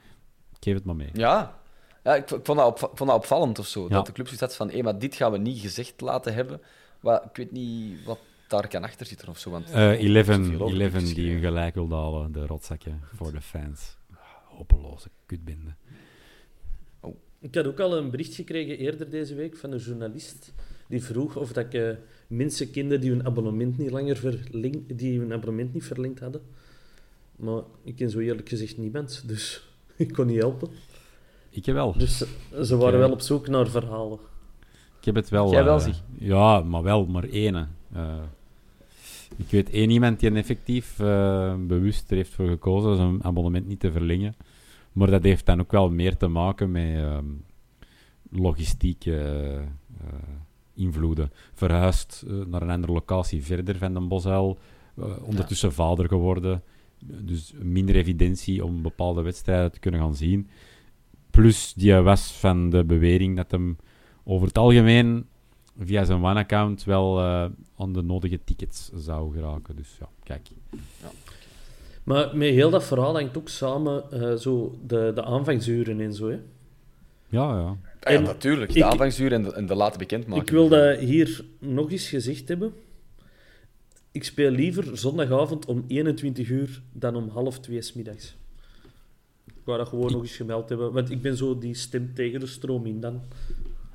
[0.59, 1.11] Ik geef het maar mee.
[1.13, 1.61] Ja,
[2.05, 3.83] ja ik, vond dat, op, ik vond dat opvallend of zo.
[3.83, 3.89] Ja.
[3.89, 6.61] Dat de club zoiets had van, hé, maar dit gaan we niet gezegd laten hebben.
[7.01, 8.19] Maar ik weet niet wat
[8.49, 9.51] daar kan achter zitten of zo.
[9.51, 13.01] Want Eh er 11, wordt zoveel over 11 die hun gelijk wilde halen, de rotzakken
[13.15, 13.97] voor de fans.
[14.45, 15.75] Hopeloze kutbende.
[17.41, 20.53] Ik had ook al een bericht gekregen eerder deze week van een journalist
[20.89, 21.91] die vroeg of dat ik eh,
[22.27, 26.43] mensen kende die hun abonnement niet langer verlengd, die hun abonnement niet verlengd hadden.
[27.37, 29.68] Maar ik ken zo eerlijk gezegd niemand, dus
[30.05, 30.69] ik kon niet helpen.
[31.51, 31.93] Ik heb wel.
[31.99, 32.17] Dus
[32.63, 32.99] ze- waren Oké.
[32.99, 34.19] wel op zoek naar verhalen.
[34.99, 35.51] Ik heb het wel.
[35.51, 35.95] Jij wel, eh, zie.
[36.19, 37.67] Ja, maar wel maar ene.
[37.93, 38.17] Eh,
[39.37, 43.67] ik weet één iemand die een effectief eh, bewust er heeft voor gekozen zijn abonnement
[43.67, 44.35] niet te verlengen.
[44.93, 47.25] Maar dat heeft dan ook wel meer te maken met ehm,
[48.31, 49.65] logistieke eh, eh,
[50.75, 51.33] invloeden.
[51.55, 54.59] Verhuisd eh, naar een andere locatie verder van Den Bosuil.
[54.97, 56.63] eh, ondertussen vader geworden.
[57.05, 60.49] Dus minder evidentie om bepaalde wedstrijden te kunnen gaan zien.
[61.31, 63.77] Plus, die was van de bewering dat hem
[64.25, 65.27] over het algemeen
[65.79, 67.45] via zijn one-account wel eh,
[67.77, 69.77] aan de nodige tickets zou geraken.
[69.77, 70.49] Dus ja, kijk.
[72.05, 76.29] Maar met heel dat verhaal hangt ook samen eh, zo de, de aanvangsuren en zo.
[76.29, 76.39] Hè.
[77.29, 77.77] Ja, ja.
[78.01, 78.73] Ah ja, En natuurlijk.
[78.73, 80.47] De ik- aanvangsuur en de, en de late bekendmaking.
[80.47, 82.73] Ik wil dat hier nog eens gezegd hebben.
[84.13, 88.37] Ik speel liever zondagavond om 21 uur dan om half twee 's middags.
[89.47, 92.41] Ik wou dat gewoon nog eens gemeld hebben, want ik ben zo die stem tegen
[92.41, 93.23] de stroom in dan.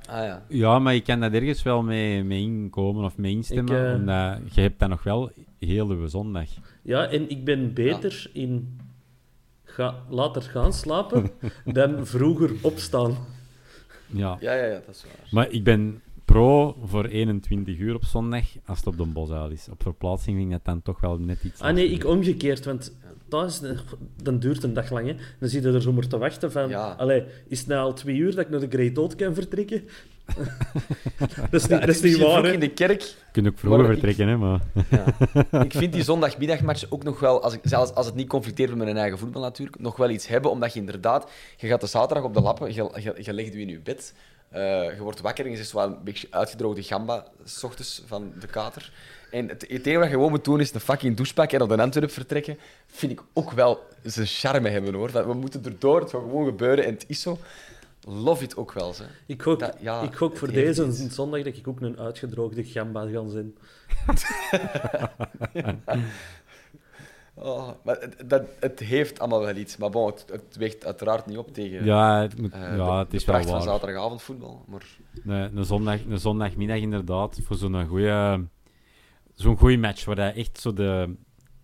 [0.08, 0.44] Ah ja.
[0.48, 3.76] Ja, maar je kan dat ergens wel mee, mee inkomen of mee instemmen.
[3.76, 6.48] Ik, eh, Omdat je hebt dan nog wel heel de zondag.
[6.82, 8.80] Ja, en ik ben beter in
[9.64, 11.30] ga, later gaan slapen
[11.64, 13.16] dan vroeger opstaan.
[14.06, 14.36] Ja.
[14.40, 15.28] Ja, ja, ja, dat is waar.
[15.30, 16.02] Maar ik ben
[16.34, 19.68] pro voor 21 uur op zondag als het op de Bosuil is.
[19.70, 22.96] Op verplaatsing vind ik dat dan toch wel net iets Ah nee, ik omgekeerd, want
[23.28, 23.60] thuis,
[24.22, 25.06] dan duurt een dag lang.
[25.06, 25.14] Hè.
[25.40, 26.68] Dan zit je er zomaar te wachten van...
[26.68, 26.94] Ja.
[26.98, 29.82] Allee, is het nou al twee uur dat ik naar de Great Oat kan vertrekken?
[31.50, 33.00] dat is niet, Ja, dat is niet waar, in de kerk.
[33.00, 34.60] Je kunt ook vroeger Maar ik- vertrekken, hè, maar...
[35.64, 38.84] Ik vind die zondagmiddagmatch ook nog wel, als ik, zelfs als het niet conflicteert met
[38.84, 42.24] mijn eigen voetbal natuurlijk, nog wel iets hebben, omdat je inderdaad, je gaat de zaterdag
[42.24, 44.14] op de lappen, je, je, je legt je in je bed,
[44.48, 44.60] eh,
[44.96, 48.32] je wordt wakker en je zit zo wel een beetje uitgedroogde gamba, s ochtends van
[48.40, 48.92] de kater.
[49.30, 51.64] En het, het enige wat je gewoon moet doen is een fucking douche pakken en
[51.64, 55.10] op de Antwerp vertrekken, vind ik ook wel zijn charme hebben hoor.
[55.12, 57.38] Dat we moeten erdoor, het gaat gewoon gebeuren en het is zo.
[58.06, 58.92] Love it ook wel.
[58.92, 59.04] Ze.
[59.26, 61.14] Ik gok, Dat- ja, ik gok voor deze iets.
[61.14, 63.54] zondag dat ik ook een uitgedroogde gamba ga zijn.
[67.36, 69.76] Oh, maar het, dat, het heeft allemaal wel iets.
[69.76, 73.04] Maar bon, het, het weegt uiteraard niet op tegen Ja, het, moet, eh, ja, de,
[73.04, 73.74] het is de wel pracht van waar.
[73.74, 74.64] zaterdagavondvoetbal.
[74.68, 74.86] Maar
[75.24, 78.44] Een, een, zondag, een zondagmiddag inderdaad, voor zo'n goede
[79.34, 81.14] zo'n goeie match, waar dat echt zo de,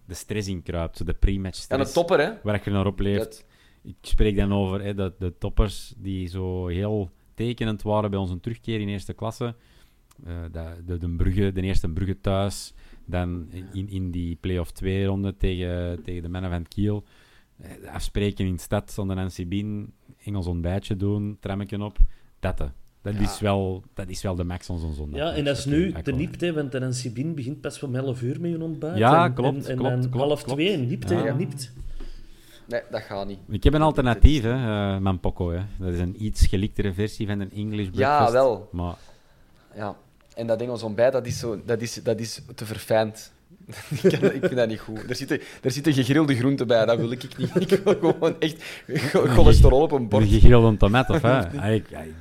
[0.06, 2.32] de stress in kruipt, zo de pre-match stress, een topper, hè?
[2.42, 3.18] waar je naar opleeft.
[3.18, 3.44] Dat-
[3.82, 8.40] Ik spreek dan over hè, dat de toppers die zo heel tekenend waren bij onze
[8.40, 9.54] terugkeer in eerste klasse.
[10.26, 12.72] Eh, dat, de, de, Brugge, de eerste Brugge thuis,
[13.10, 17.04] dan in, in die play-off 2-ronde tegen, tegen de mannen van Kiel.
[17.62, 19.92] Eh, afspreken in de stad zonder een Sibin,
[20.24, 21.96] Engels ontbijtje doen, trammetje op.
[22.40, 22.66] Dat, hè.
[23.02, 23.20] dat, Ja.
[23.20, 25.20] is wel, dat is wel de max van zo'n zondag.
[25.20, 28.22] Ja, en dat is nu de nipt, hè, want de NCBin begint pas om 11
[28.22, 28.96] uur met een ontbijt.
[28.98, 30.58] Ja, en, klopt, En, en klopt, dan klopt, half klopt.
[30.60, 31.34] twee, nipt, hè, Ja.
[31.34, 31.72] nipt.
[32.68, 33.38] Nee, dat gaat niet.
[33.48, 35.50] Ik heb een alternatief, hè, Poco.
[35.50, 35.60] Hè.
[35.78, 38.32] Dat is een iets geliktere versie van een English breakfast.
[38.32, 38.68] Ja, wel.
[38.72, 38.94] Maar
[39.76, 39.96] Ja.
[40.34, 43.32] En dat Engels ontbijt, dat is, zo, dat is, dat is te verfijnd.
[44.02, 45.08] ik, kan- ik vind dat niet goed.
[45.08, 47.50] Er zitten, er zitten gegrilde groenten bij, dat wil ik niet.
[47.70, 48.62] Ik wil gewoon echt
[49.12, 50.28] cholesterol op een een bord.
[50.28, 51.40] gegrilde tomaat, of hè?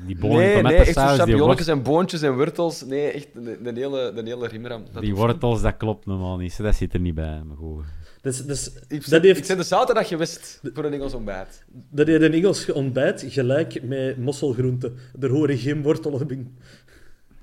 [0.05, 2.85] Die bonen Nee, echt champignonnetjes worst- en boontjes en wortels.
[2.85, 4.83] Nee, echt de, de hele, de hele rimram.
[4.91, 5.19] Dat die niet.
[5.19, 6.57] wortels, dat klopt normaal niet.
[6.57, 7.83] Dat zit er niet bij, maar goed.
[8.21, 11.63] Dus, dus, Ik dat, heeft, ik zet de zaterdag gewist voor een Engels ontbijt.
[11.89, 14.97] dat heeft een Engels ontbijt gelijk met mosselgroenten.
[15.19, 16.57] Er horen geen wortelen in.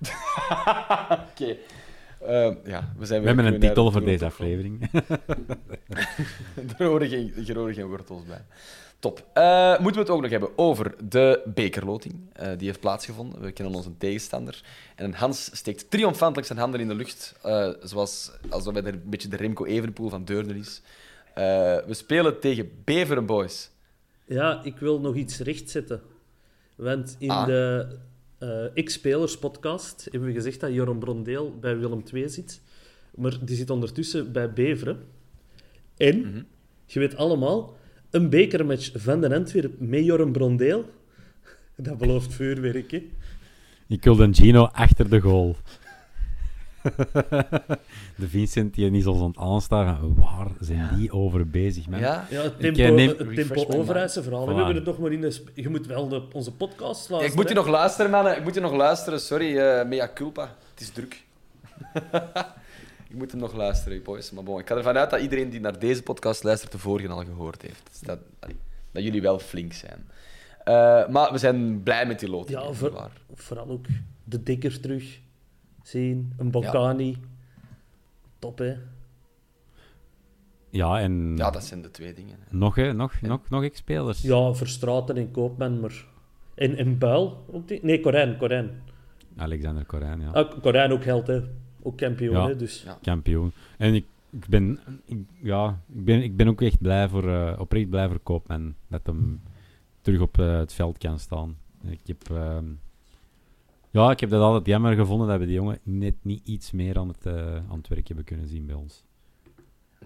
[1.30, 1.56] Oké.
[2.20, 4.90] Eh, ja, we zijn We hebben een titel voor deze aflevering.
[6.78, 8.44] Er horen geen, er horen geen wortels bij.
[8.98, 9.26] Top.
[9.32, 12.14] Eh, moeten we het ook nog hebben over de bekerloting.
[12.32, 13.40] Eh, die heeft plaatsgevonden.
[13.40, 14.62] We kennen onze tegenstander.
[14.94, 17.34] En Hans steekt triomfantelijk zijn handen in de lucht.
[17.42, 20.82] eh, zoals alsof hij er een beetje de Remco Evenepoel van Deurne is.
[21.34, 21.42] Eh,
[21.86, 23.70] we spelen tegen Beveren Boys.
[24.24, 26.00] Ja, ik wil nog iets rechtzetten.
[26.74, 27.46] Want in Ah.
[27.46, 27.86] de
[28.38, 32.60] eh X-Spelers podcast hebben we gezegd dat Joram Brondeel bij Willem II zit.
[33.14, 34.98] Maar die zit ondertussen bij Beveren.
[35.96, 36.42] En, Mhm.
[36.86, 37.76] je weet allemaal,
[38.10, 40.84] een bekermatch van de Antwerp met Joram Brondeel,
[41.76, 43.02] dat belooft vuurwerk, hè?
[43.88, 45.56] Ik wil een Gino achter de goal.
[48.16, 52.00] de Vincent die niet ons aan het aanstaan waar zijn die over bezig, man?
[52.00, 52.26] Ja?
[52.30, 53.64] Ja, het tempo, neem- het tempo.
[53.64, 54.28] Voilà.
[54.28, 55.42] We hebben het nog maar in de...
[55.54, 57.26] Je moet wel de, onze podcast Ja, luisteren.
[57.26, 58.36] ik moet je nog luisteren, mannen.
[58.36, 59.20] Ik moet je nog luisteren.
[59.20, 60.42] Sorry, eh mea culpa.
[60.70, 61.24] Het is druk.
[63.10, 64.30] ik moet hem nog luisteren, boys.
[64.30, 67.08] Maar bon, ik ga ervan uit dat iedereen die naar deze podcast luistert, de vorige
[67.08, 67.88] al gehoord heeft.
[67.90, 68.18] Dus dat,
[68.92, 70.10] dat jullie wel flink zijn.
[70.64, 72.58] Eh, maar we zijn blij met die loting.
[72.60, 73.10] Ja, voor-.
[73.34, 73.86] Vooral ook
[74.24, 75.18] de dikker terug
[75.88, 76.32] zien.
[76.36, 77.16] Een Balkani.
[78.38, 78.74] Top, hè?
[80.70, 82.36] Ja, en ja, dat zijn de twee dingen.
[82.40, 82.56] hè.
[82.56, 84.22] nog, hè, nog, nog, nog ex-spelers.
[84.22, 86.04] Ja, Verstraten en Koopman, maar...
[86.54, 87.78] En, en Buil ook die?
[87.82, 88.82] Nee, Corijn, Corijn.
[89.36, 90.30] Alexander Corijn, ja.
[90.30, 91.40] Ah, Corijn ook held, hè.
[91.82, 92.46] Ook kampioen, Ja.
[92.46, 92.56] hè.
[92.56, 92.82] Dus...
[92.82, 92.98] Ja.
[93.02, 93.52] Kampioen.
[93.78, 97.58] En ik, ik, ben, ik, ja, ik, ben, ik ben ook echt blij voor, eh,
[97.60, 98.74] oprecht blij voor Koopman.
[98.88, 99.42] Dat hem
[100.00, 101.56] terug op eh, het veld kan staan.
[101.84, 102.64] Ik heb, ehm,
[103.96, 106.98] ja, ik heb dat altijd jammer gevonden dat we die jongen net niet iets meer
[106.98, 109.04] aan het, eh, aan het werk hebben kunnen zien bij ons.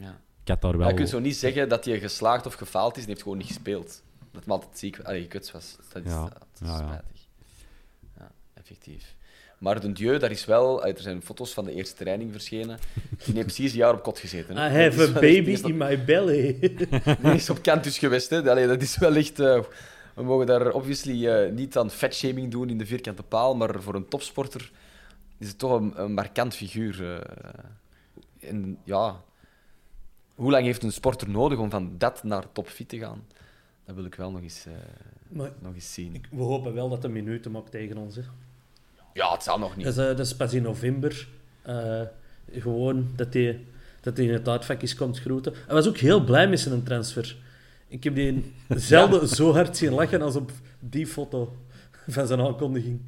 [0.00, 0.20] Ja.
[0.42, 0.88] Ik had daar Maar wel...
[0.88, 2.98] je kunt zo niet zeggen dat hij geslaagd of gefaald is.
[3.02, 4.02] Hij heeft gewoon niet gespeeld.
[4.32, 5.76] Dat hem altijd ziek allee, kuts was.
[5.92, 6.22] Dat is, Ja.
[6.22, 6.86] dat is Ja, ja.
[6.86, 7.26] spijtig.
[8.18, 9.14] Ja, effectief.
[9.58, 10.86] Maar de Dieu, daar is wel...
[10.86, 12.78] Er zijn foto's van de eerste training verschenen.
[13.24, 14.56] Die heeft precies een jaar op kot gezeten.
[14.56, 14.66] hè.
[14.80, 16.58] I have is a baby die is op- in my belly.
[17.22, 18.30] Die is op kantus geweest.
[18.30, 18.50] Hè.
[18.50, 19.40] Allee, dat is wel echt...
[19.40, 19.60] eh,
[20.14, 23.94] we mogen daar obviously eh, niet aan fatshaming doen in de vierkante paal, maar voor
[23.94, 24.70] een topsporter
[25.38, 27.20] is het toch een, een markant figuur.
[27.20, 28.48] eh.
[28.50, 29.22] en ja...
[30.34, 33.26] Hoe lang heeft een sporter nodig om van dat naar topfit te gaan?
[33.84, 34.72] Dat wil ik wel nog eens, eh,
[35.28, 36.24] maar nog eens zien.
[36.30, 38.22] we hopen wel dat de minuten maakt tegen ons, hè.
[39.12, 39.84] Ja, het zal nog niet.
[39.84, 41.28] Dat is, dat is pas in november.
[42.50, 43.60] gewoon dat hij
[44.00, 45.52] dat hij in het uitvakjes komt groeten.
[45.66, 47.36] Hij was ook heel blij met zijn transfer.
[47.90, 50.50] Ik heb die zelden zo hard zien lachen als op
[50.80, 51.56] die foto.
[52.08, 53.00] van zijn aankondiging.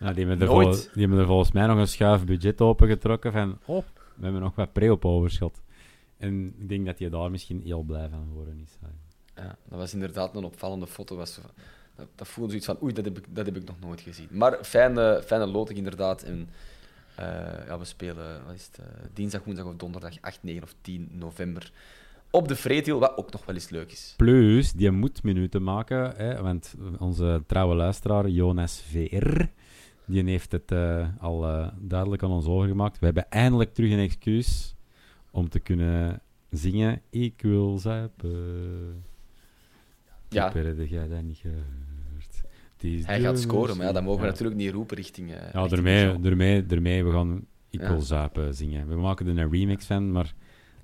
[0.00, 0.76] Ja, die, hebben er Nooit.
[0.76, 3.82] vol- die hebben er volgens mij nog een schuif budget opengetrokken van, oh,
[4.14, 5.60] we hebben nog wat pre op overschot.
[6.18, 8.70] En ik denk dat hij daar misschien heel blij van geworden is.
[9.34, 11.16] Ja, dat was inderdaad een opvallende foto.
[11.16, 11.50] Was van-
[11.96, 14.28] dat, dat voelde zoiets van, oei, dat heb ik, dat heb ik nog nooit gezien.
[14.30, 16.22] Maar fijne, fijne loting inderdaad.
[16.22, 16.48] En,
[17.16, 17.26] eh,
[17.66, 21.08] ja, we spelen wat is het, eh, dinsdag, woensdag of donderdag 8, 9 of 10
[21.12, 21.72] november
[22.32, 24.14] op de Vreetiel, wat ook nog wel eens leuk is.
[24.16, 29.42] Plus, die moet minuten maken, hè, want onze trouwe luisteraar, Jonas VR,
[30.04, 32.98] die heeft het eh, al eh, duidelijk aan ons overgemaakt.
[32.98, 34.74] We hebben eindelijk terug een excuus
[35.30, 39.04] om te kunnen zingen Ik wil zuipen.
[40.28, 40.50] Ja.
[40.50, 43.06] Dat jij dat niet gehoord.
[43.06, 44.30] Hij gaat scoren, maar ja, dat mogen we Ja.
[44.32, 45.32] natuurlijk niet roepen richting...
[45.32, 47.88] eh, Ja, daarmee, daarmee, daarmee, we gaan Ik Ja.
[47.88, 48.88] wil zuipen zingen.
[48.88, 50.34] We maken er een remix van, maar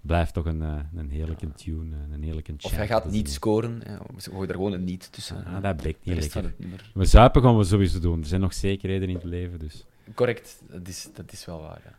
[0.09, 3.31] blijft toch een, eh, een heerlijke tune, eh, een heerlijke Of chant hij gaat niet
[3.31, 3.83] scoren.
[3.87, 5.44] Ja, we gooien er gewoon een niet tussen.
[5.44, 6.55] Ah, dat blijkt de niet lekker.
[6.94, 8.21] We zuipen gaan we sowieso doen.
[8.21, 9.85] Er zijn nog zekerheden in het leven, dus...
[10.14, 11.81] Correct, dat is, dat is wel waar.
[11.85, 11.99] Ja.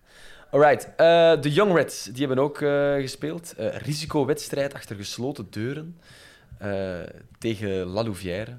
[0.51, 3.53] Alright, eh, de Young Reds die hebben ook eh, gespeeld.
[3.53, 5.95] Eh risicowedstrijd achter gesloten deuren
[6.57, 6.99] eh,
[7.37, 8.57] tegen La Louvière.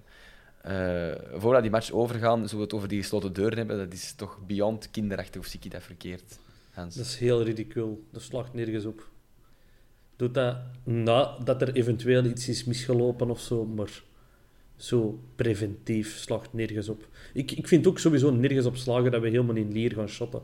[0.62, 3.78] Eh, voordat die match overgaan, zullen we het over die gesloten deuren hebben.
[3.78, 6.38] Dat is toch beyond kinderachtig, of zie ik dat verkeerd,
[6.70, 6.94] Hans?
[6.94, 8.04] Dat is heel ridicuul.
[8.12, 9.09] Dat slaagt nergens op.
[10.20, 14.02] Doet dat nadat er eventueel iets is misgelopen of zo, maar
[14.76, 17.08] zo preventief slaagt nergens op.
[17.32, 20.42] Ik, ik vind ook sowieso nergens op slagen dat we helemaal in Lier gaan shotten.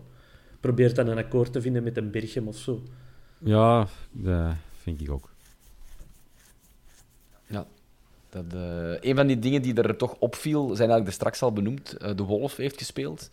[0.60, 2.82] Probeer dan een akkoord te vinden met een Berchem of zo.
[3.38, 5.30] Ja, dat vind ik ook.
[7.46, 7.66] Ja.
[8.28, 11.52] Dat, eh, een van die dingen die er toch opviel, zijn eigenlijk er straks al
[11.52, 11.92] benoemd.
[11.92, 13.30] Eh, de Wolf heeft gespeeld.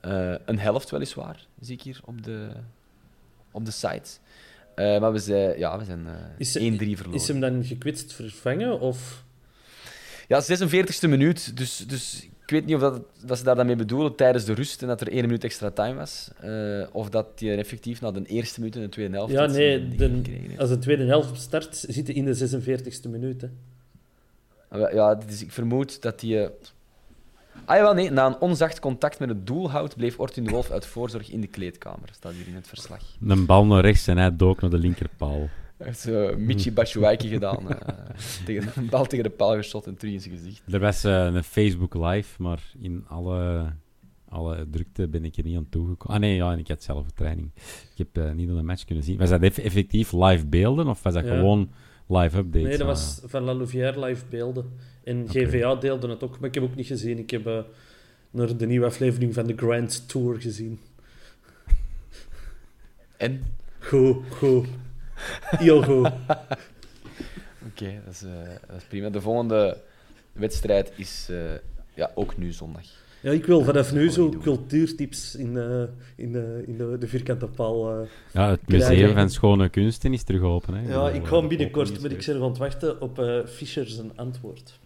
[0.00, 2.50] Eh, een helft weliswaar, zie ik hier op de,
[3.50, 4.18] op de site.
[4.76, 7.12] Eh, maar we zijn, ja, we zijn eh, Is, 1-3 verloren.
[7.20, 8.80] is hem dan gekwetst vervangen?
[8.80, 9.24] Of...
[10.28, 11.56] Ja, 46e minuut.
[11.56, 14.52] Dus, dus ik weet niet of dat, dat ze daar dan mee bedoelen tijdens de
[14.52, 16.30] rust en dat er één minuut extra time was.
[16.40, 19.32] Eh, of dat hij effectief na de eerste minuut in de tweede helft.
[19.32, 20.22] Ja, nee, de,
[20.58, 23.40] als de tweede helft start, zitten in de 46e minuut.
[23.40, 23.48] Hè.
[24.68, 26.50] Ah, Ja, dus ik vermoed dat hij.
[27.64, 28.10] Eh, Ah jawel, nee.
[28.10, 31.46] Na een onzacht contact met het doelhout bleef Ortin de Wolf uit voorzorg in de
[31.46, 32.08] kleedkamer.
[32.12, 33.02] Staat hier in het verslag.
[33.26, 35.48] Een bal naar rechts en hij dook naar de linkerpaal.
[35.76, 37.70] Hij heeft uh, Michi Batshuayi gedaan.
[37.70, 37.94] eh,
[38.46, 40.62] tegen, een bal tegen de paal geschot en terug in zijn gezicht.
[40.72, 43.72] Er was eh, een Facebook live, maar in alle,
[44.28, 46.14] alle drukte ben ik er niet aan toegekomen.
[46.16, 47.50] Ah nee, ja, en ik had zelf een training.
[47.96, 49.18] Ik heb eh, niet aan de match kunnen zien.
[49.18, 51.34] Was dat eff- effectief live beelden of was dat Ja.
[51.36, 51.70] gewoon
[52.06, 52.62] live updates?
[52.68, 52.86] Nee, dat Ah.
[52.86, 54.72] was van La Louvière live beelden.
[55.04, 55.28] En.
[55.28, 57.18] GVA deelde het ook, maar ik heb ook niet gezien.
[57.18, 57.58] Ik heb eh,
[58.30, 60.80] naar de nieuwe aflevering van de Grand Tour gezien.
[63.16, 63.44] En?
[63.78, 64.66] Goed, goed.
[65.40, 66.06] Heel goed.
[67.68, 68.30] Oké, dat, is, eh,
[68.66, 69.10] dat is prima.
[69.10, 69.78] De volgende
[70.32, 71.38] wedstrijd is eh,
[71.94, 72.86] ja, ook nu zondag.
[73.20, 74.40] Ja, ik wil vanaf nu zo doen.
[74.40, 75.82] cultuurtips in, eh,
[76.16, 77.90] in, eh, in de, de vierkante paal.
[77.90, 78.08] eh.
[78.32, 78.88] Ja, het krijgen.
[78.90, 80.74] museum van schone kunsten is terug open.
[80.74, 80.92] Hè.
[80.92, 84.78] Ja, ik ga binnenkort, ben ik zelf aan het wachten op eh Fischer zijn antwoord.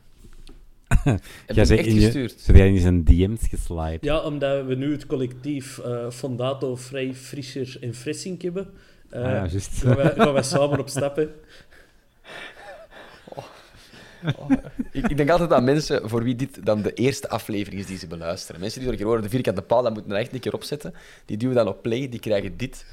[1.04, 2.34] Heb je echt gestuurd?
[2.40, 3.98] Ze jij in zijn DM's geslide.
[4.00, 8.66] Ja, omdat we nu het collectief eh Fondato, Vrij, Fischer en Fressink hebben.
[9.10, 9.82] eh, Ah, ja, juist.
[9.82, 11.28] gaan, wij, gaan wij samen op stappen.
[14.92, 17.98] Ik, ik denk altijd aan mensen voor wie dit dan de eerste aflevering is die
[17.98, 18.60] ze beluisteren.
[18.60, 20.54] Mensen die door een keer horen de vierkante paal, dat moeten we echt een keer
[20.54, 20.94] opzetten.
[21.24, 22.84] Die duwen dan op play, die krijgen dit.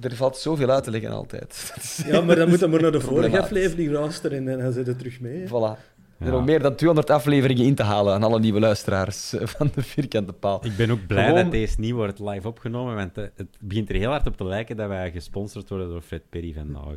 [0.00, 1.72] Er valt zoveel uit te leggen altijd.
[2.06, 4.96] Ja, maar dan moeten we maar naar de vorige aflevering luisteren en dan zit er
[4.96, 5.38] terug mee.
[5.40, 5.46] hè.
[5.46, 5.78] Voilà.
[6.18, 6.44] Er zijn Ja.
[6.44, 10.32] meer dan 200 afleveringen in te halen aan alle nieuwe luisteraars eh, van de vierkante
[10.32, 10.64] paal.
[10.66, 13.88] Ik ben ook blij Gewoon- dat deze niet wordt live opgenomen, want eh, het begint
[13.88, 16.94] er heel hard op te lijken dat wij gesponsord worden door Fred Perry vandaag.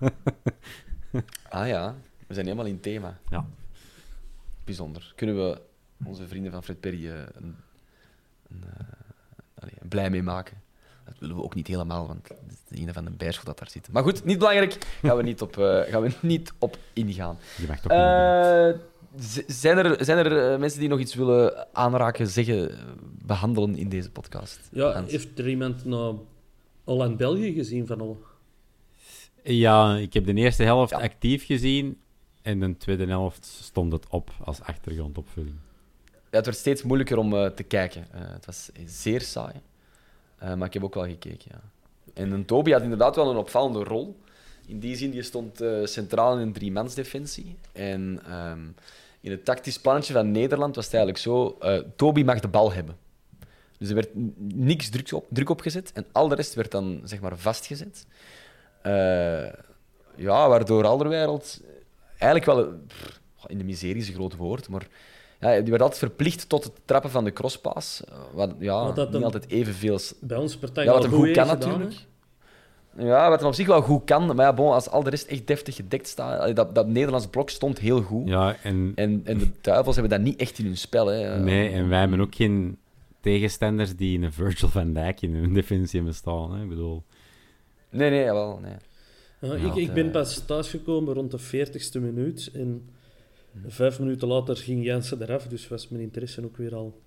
[0.00, 0.08] eh.
[1.48, 1.94] Ah ja,
[2.28, 3.18] we zijn helemaal in thema.
[3.28, 3.46] Ja.
[4.64, 5.12] Bijzonder.
[5.16, 5.60] Kunnen we
[6.04, 7.56] onze vrienden van Fred Perry eh, een,
[8.50, 10.56] een, eh, een blij mee maken?
[11.04, 13.58] Dat willen we ook niet helemaal, want het is de ene van de Beerschot dat
[13.58, 13.92] daar zit.
[13.92, 14.78] Maar goed, niet belangrijk.
[15.02, 17.38] Gaan we niet op, eh, gaan we niet op ingaan.
[17.56, 18.70] Je mag toch niet Eh,
[19.46, 22.76] z- zijn er, zijn er eh, mensen die nog iets willen aanraken, zeggen, eh,
[23.22, 24.68] behandelen in deze podcast?
[24.72, 25.10] Ja, Hans?
[25.10, 26.12] heeft er iemand naar
[26.84, 28.22] Holland-België gezien van al?
[29.42, 30.98] Ja, ik heb de eerste helft Ja.
[31.00, 32.00] actief gezien
[32.48, 35.54] en de tweede helft stond het op als achtergrondopvulling.
[36.04, 38.06] Ja, het werd steeds moeilijker om eh, te kijken.
[38.12, 39.54] Eh, het was zeer saai.
[40.38, 41.60] Eh, maar ik heb ook wel gekeken, ja.
[42.14, 44.16] En een Toby had inderdaad wel een opvallende rol.
[44.66, 47.56] In die zin, die stond centraal in een driemansdefensie.
[47.72, 48.60] En ehm,
[49.20, 51.58] in het tactisch plannetje van Nederland was het eigenlijk zo...
[51.96, 52.96] Toby mag de bal hebben.
[53.78, 55.92] Dus er werd niks druk op, druk op gezet.
[55.92, 58.06] En al de rest werd dan, zeg maar, vastgezet.
[60.16, 61.60] Ja, waardoor Alderweireld
[62.18, 62.66] eigenlijk wel...
[62.86, 64.86] pff, in de miserie is een groot woord, maar
[65.40, 68.02] Ja, die werd altijd verplicht tot het trappen van de crosspaas.
[68.08, 69.98] eh, Wat, ja, Wat dat niet altijd evenveel...
[70.20, 71.94] Bij ons partij Ja, wat hem goed kan gedaan, natuurlijk.
[72.96, 74.26] Ja, wat hem op zich wel goed kan.
[74.26, 76.56] Maar ja, bon, als al de rest echt deftig gedekt staat...
[76.56, 78.28] Dat, dat Nederlands blok stond heel goed.
[78.28, 81.06] Ja, en, En, en de Duivels hebben dat niet echt in hun spel.
[81.06, 81.38] Hè.
[81.38, 82.78] nee, en wij hebben ook geen
[83.20, 86.54] tegenstanders die een Virgil van Dijk in hun defensie hebben staan.
[86.54, 86.62] Hè?
[86.62, 87.02] Ik bedoel,
[87.90, 88.72] Nee, nee, jawel, nee.
[89.40, 92.50] Ja, ik, ik eh, ben pas thuisgekomen rond de 40ste minuut.
[92.54, 92.88] En
[93.66, 97.00] vijf minuten later ging Jansen eraf, dus was mijn interesse ook weer al.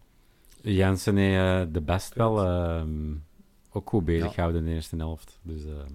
[0.62, 3.14] Jensen heeft eh, de best wel ehm,
[3.72, 4.32] ook goed bezig Ja.
[4.32, 5.40] gehouden in de eerste helft.
[5.42, 5.94] Dus, ehm,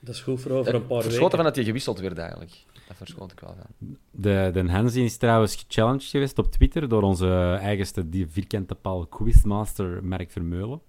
[0.00, 1.36] Dat is goed voor over een Ik paar verschoten weken.
[1.36, 2.52] van dat hij gewisseld werd, eigenlijk.
[2.88, 3.96] Dat verschoot ik wel van.
[4.10, 9.06] de, de Hansi is trouwens gechallenged geweest op Twitter door onze eigenste die vierkante paal
[9.06, 10.80] quizmaster Merk Vermeulen.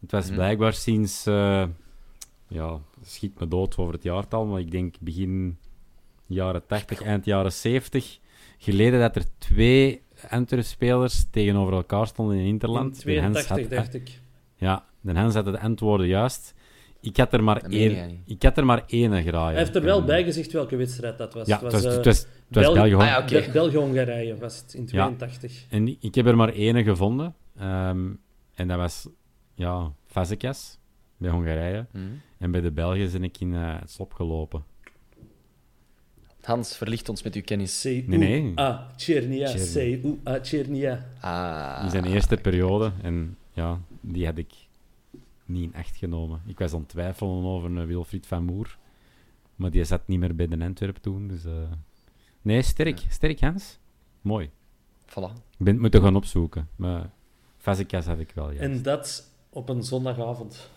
[0.00, 0.34] Het was Mhm.
[0.34, 1.64] blijkbaar sinds, eh,
[2.50, 5.58] ja, schiet me dood over het jaartal, maar ik denk begin
[6.26, 8.18] jaren 80, eind jaren 70
[8.58, 13.04] geleden dat er twee Antwerp-spelers tegenover elkaar stonden in Interland.
[13.04, 14.20] In De Hens 82, had- dacht ik.
[14.56, 16.54] Ja, de Hens had de antwoorden juist.
[17.00, 18.22] Ik had er maar één.
[18.26, 19.50] Ik had er maar één geraaid.
[19.50, 21.46] Hij heeft er wel bij gezegd welke wedstrijd dat was.
[21.46, 22.94] Ja, het het was, was, eh, het was, het was Bel- België.
[22.94, 23.40] Ah, ja, oké.
[23.46, 25.66] Be- België-Hongarije was het in 82.
[25.68, 27.34] En ik heb er maar één gevonden.
[27.58, 28.08] Ehm,
[28.54, 29.08] en dat was
[29.54, 30.78] ja, Fazekas
[31.20, 31.86] bij Hongarije.
[31.92, 32.04] Mhm.
[32.38, 34.64] En bij de Belgen ben ik in eh, het slop gelopen.
[36.40, 37.82] Hans, verlicht ons met uw kennis.
[37.82, 38.52] Nee, nee.
[38.96, 39.46] Chernia.
[39.46, 39.52] Chernia.
[39.52, 41.06] C-U-A, Chernia.
[41.20, 41.84] Ah.
[41.84, 42.92] In zijn eerste periode.
[43.02, 44.52] En ja, die had ik
[45.44, 46.42] niet in echt genomen.
[46.46, 48.78] Ik was aan het twijfelen over een Wilfried van Moer.
[49.56, 51.28] Maar die zat niet meer bij de Antwerp toen.
[51.28, 51.52] Dus, eh,
[52.42, 53.02] Nee, sterk.
[53.08, 53.78] Sterk, Hans.
[54.20, 54.50] Mooi.
[55.06, 55.32] Voilà.
[55.58, 56.68] Ik ben het moeten gaan opzoeken.
[56.76, 57.10] Maar
[57.56, 58.60] Fazekas had ik wel, ja.
[58.60, 60.70] En dat op een zondagavond.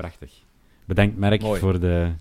[0.00, 0.32] Prachtig.
[0.84, 1.60] Bedankt, Merk, Mooi.
[1.60, 2.12] voor de,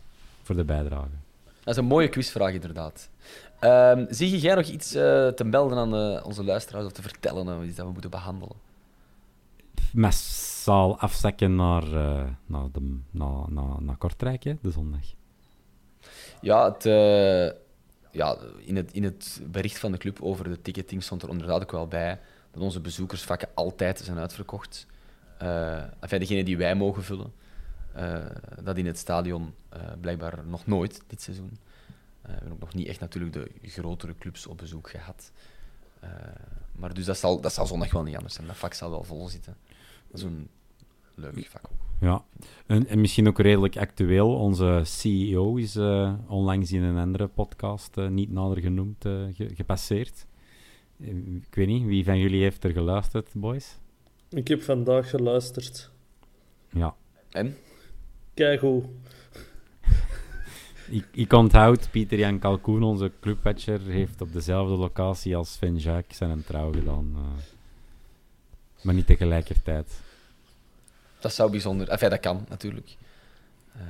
[0.42, 1.10] voor de bijdrage.
[1.44, 3.10] Dat is een mooie quizvraag, inderdaad.
[3.60, 7.62] Ehm zie jij nog iets eh, te melden aan eh, onze luisteraars of te vertellen?
[7.62, 8.56] eh, iets dat we moeten behandelen?
[9.94, 11.84] Massaal afzakken naar,
[12.46, 15.04] naar, de, naar, naar, naar Kortrijk, hè, de zondag.
[16.42, 16.84] Ja, het,
[18.12, 21.62] ja in, het, in het bericht van de club over de ticketing stond er inderdaad
[21.62, 22.20] ook wel bij
[22.52, 24.88] dat onze bezoekersvakken altijd zijn uitverkocht.
[25.38, 27.34] Eh enfin, degene die wij mogen vullen.
[28.00, 28.26] Eh,
[28.64, 31.52] dat in het stadion eh, blijkbaar nog nooit dit seizoen.
[32.22, 35.32] Eh, we hebben ook nog niet echt natuurlijk de grotere clubs op bezoek gehad.
[36.00, 36.10] Eh,
[36.72, 38.48] maar dus dat zal, dat zal zondag wel niet anders zijn.
[38.48, 39.56] Dat vak zal wel vol zitten.
[40.08, 40.48] Dat is een
[41.16, 41.78] leuk vak ook.
[42.02, 42.24] Ja,
[42.66, 44.36] en, en misschien ook redelijk actueel.
[44.36, 50.26] Onze CEO is eh, onlangs in een andere podcast, niet nader genoemd, eh, ge- gepasseerd.
[50.98, 53.78] Ik weet niet, wie van jullie heeft er geluisterd, boys?
[54.30, 55.92] Ik heb vandaag geluisterd.
[56.70, 56.96] Ja,
[57.30, 57.56] En?
[58.40, 58.84] Kijk hoe.
[60.90, 66.44] ik, ik onthoud, Pieter-Jan Kalkoen, onze clubwatcher, heeft op dezelfde locatie als Sven Jacques zijn
[66.44, 67.14] trouw gedaan.
[67.16, 68.84] eh.
[68.84, 70.02] maar niet tegelijkertijd.
[71.20, 71.90] Dat zou bijzonder...
[71.90, 72.96] Enfin, dat kan, natuurlijk.
[73.74, 73.82] Eh,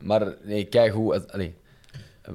[0.00, 1.32] maar nee, kijk hoe...
[1.32, 1.54] Allee,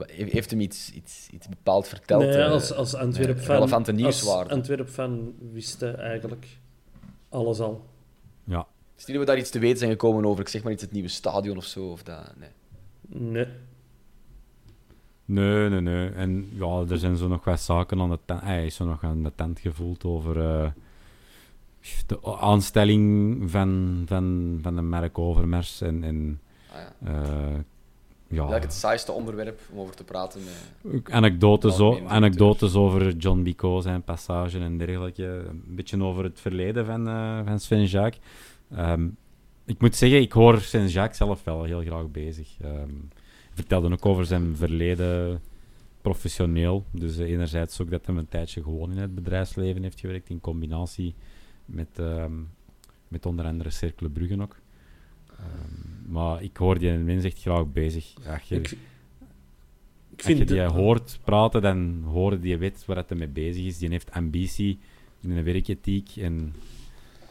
[0.08, 2.22] heeft hem iets, iets, iets bepaald verteld?
[2.22, 3.56] nee, eh, als, als Antwerp eh, fan.
[3.56, 4.54] relevante Als nieuwswaarde.
[4.54, 6.46] Antwerp fan wisten eigenlijk
[7.30, 7.88] alles al.
[9.00, 10.92] Ja, Stellen we daar iets te weten zijn gekomen over, ik zeg maar iets, het
[10.92, 11.86] nieuwe stadion of zo?
[11.86, 12.50] Of dat, nee.
[13.08, 13.48] Nee.
[15.26, 16.10] Nee, nee, nee.
[16.10, 18.42] En ja, er zijn zo nog wat zaken aan de tent.
[18.42, 20.72] Hij is zo nog aan de tent gevoeld over eh,
[22.08, 25.82] de aanstelling van, van, van de merk Overmars.
[25.82, 26.40] En, en
[26.72, 27.24] Ah, ja.
[27.24, 27.60] eh,
[28.28, 30.42] ja, het saaiste onderwerp om over te praten.
[30.44, 30.96] Met...
[30.96, 35.24] ook anekdotes, anekdotes over John Bico, zijn passage en dergelijke.
[35.50, 38.22] Een beetje over het verleden van, eh, van Sven Jacques.
[38.72, 39.08] Ehm,
[39.66, 42.58] ik moet zeggen, ik hoor Sven Jacques zelf wel heel graag bezig.
[42.58, 42.86] Hij
[43.54, 45.42] vertelde ook over zijn verleden
[46.02, 46.86] professioneel.
[46.92, 50.40] Dus eh, enerzijds ook dat hij een tijdje gewoon in het bedrijfsleven heeft gewerkt, in
[50.40, 51.16] combinatie
[51.66, 52.34] met, ehm,
[53.08, 54.56] met onder andere Cercle Brugge ook.
[56.06, 58.14] Maar ik hoor die mens echt graag bezig.
[58.28, 58.78] Ach, je, Ik, ik
[60.18, 63.66] als je vind die hoort praten, dan hoor je die weet waar hij mee bezig
[63.66, 63.78] is.
[63.78, 64.80] Die heeft ambitie,
[65.22, 66.54] een werkethiek en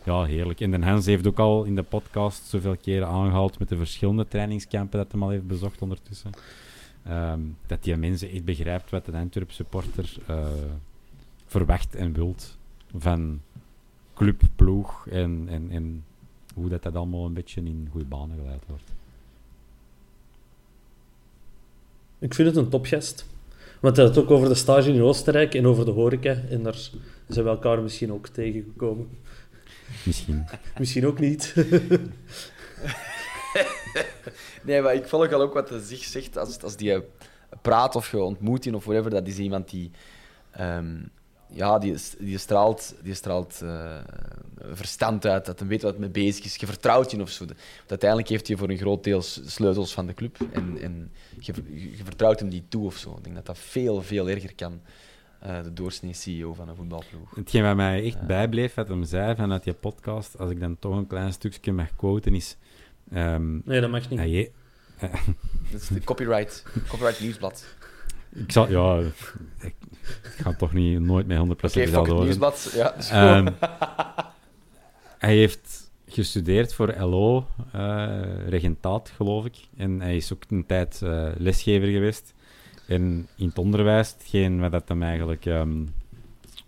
[0.09, 0.61] ja, heerlijk.
[0.61, 4.29] En Den Hans heeft ook al in de podcast zoveel keren aangehaald met de verschillende
[4.29, 6.31] trainingskampen dat hij al heeft bezocht ondertussen.
[7.05, 10.47] Ehm, dat die mensen echt begrijpt wat een Antwerp supporter eh,
[11.47, 12.57] verwacht en wilt
[12.97, 13.41] van
[14.15, 16.05] club, ploeg en, en,
[16.55, 18.93] hoe dat, dat allemaal een beetje in goede banen geleid wordt.
[22.19, 23.27] Ik vind het een topgast.
[23.81, 26.35] Want hij had het ook over de stage in Oostenrijk en over de horeca.
[26.51, 26.91] En daar
[27.29, 29.09] zijn we elkaar misschien ook tegengekomen.
[30.05, 30.47] Misschien.
[30.79, 31.55] Misschien ook niet.
[34.63, 37.01] Nee, maar ik volg al ook wat hij zich zegt als, als die eh,
[37.63, 39.11] praat of je ontmoet of whatever.
[39.11, 39.91] Dat is iemand die...
[40.51, 40.97] ehm,
[41.51, 43.99] ja, die, die straalt, die straalt eh,
[44.73, 46.57] verstand uit, dat hij weet wat mee bezig is.
[46.57, 47.47] Je vertrouwt je of zo.
[47.47, 51.53] Want uiteindelijk heeft hij voor een groot deel sleutels van de club en, en je,
[51.97, 53.15] je vertrouwt hem die toe of zo.
[53.17, 54.81] Ik denk dat dat veel, veel erger kan,
[55.39, 57.35] eh, de doorsnee CEO van een voetbalploeg.
[57.35, 60.97] Hetgeen wat mij echt bijbleef, wat hem zei vanuit die podcast, als ik dan toch
[60.97, 62.57] een klein stukje mag quoten, is...
[63.13, 64.19] ehm, Nee, dat mag niet.
[64.19, 64.51] hij je-
[65.73, 67.65] Dat is de copyright, copyright nieuwsblad.
[68.35, 68.69] ik zal...
[68.71, 69.01] Ja,
[69.61, 69.75] ik,
[70.23, 72.25] ga toch niet, nooit met 100% Oké, fuck dezelfde het woorden.
[72.25, 72.73] nieuwsblad.
[72.75, 72.95] Ja.
[72.95, 73.53] Ehm,
[75.19, 79.57] hij heeft gestudeerd voor LO, eh, regentaat, geloof ik.
[79.77, 82.35] En hij is ook een tijd eh, lesgever geweest.
[82.89, 85.47] En in het onderwijs, hetgeen wat dat hem eigenlijk...
[85.47, 85.85] ehm,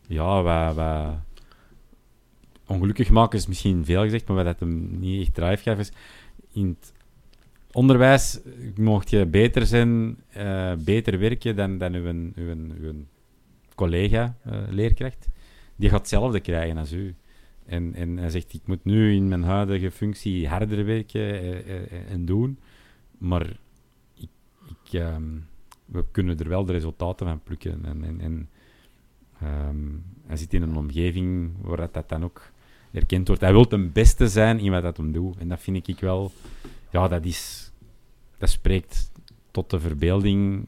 [0.06, 1.16] ja, wat,
[2.66, 5.92] ongelukkig maken is misschien veel gezegd, maar wat dat hem niet echt drive gaf, is...
[6.52, 6.92] In het
[7.72, 8.40] onderwijs
[8.76, 12.92] mocht je beter zijn, eh, beter werken dan, dan uw, uw, uw
[13.74, 15.10] collega, eh.
[15.76, 17.14] Die gaat hetzelfde krijgen als u.
[17.66, 22.24] En, en hij zegt, ik moet nu in mijn huidige functie harder werken eh, en
[22.24, 22.58] doen,
[23.18, 23.46] maar
[24.14, 24.30] ik,
[24.68, 25.36] ik, ehm,
[25.92, 27.84] we kunnen er wel de resultaten van plukken.
[27.84, 28.48] En, en, en
[29.40, 29.88] ehm,
[30.26, 32.50] hij zit in een omgeving waar dat, dat dan ook
[32.92, 33.42] erkend wordt.
[33.42, 35.38] Hij wil het beste zijn in wat dat hem doet.
[35.38, 36.32] En dat vind ik wel...
[36.90, 37.70] Ja, dat is...
[38.38, 39.12] Dat spreekt
[39.50, 40.64] tot de verbeelding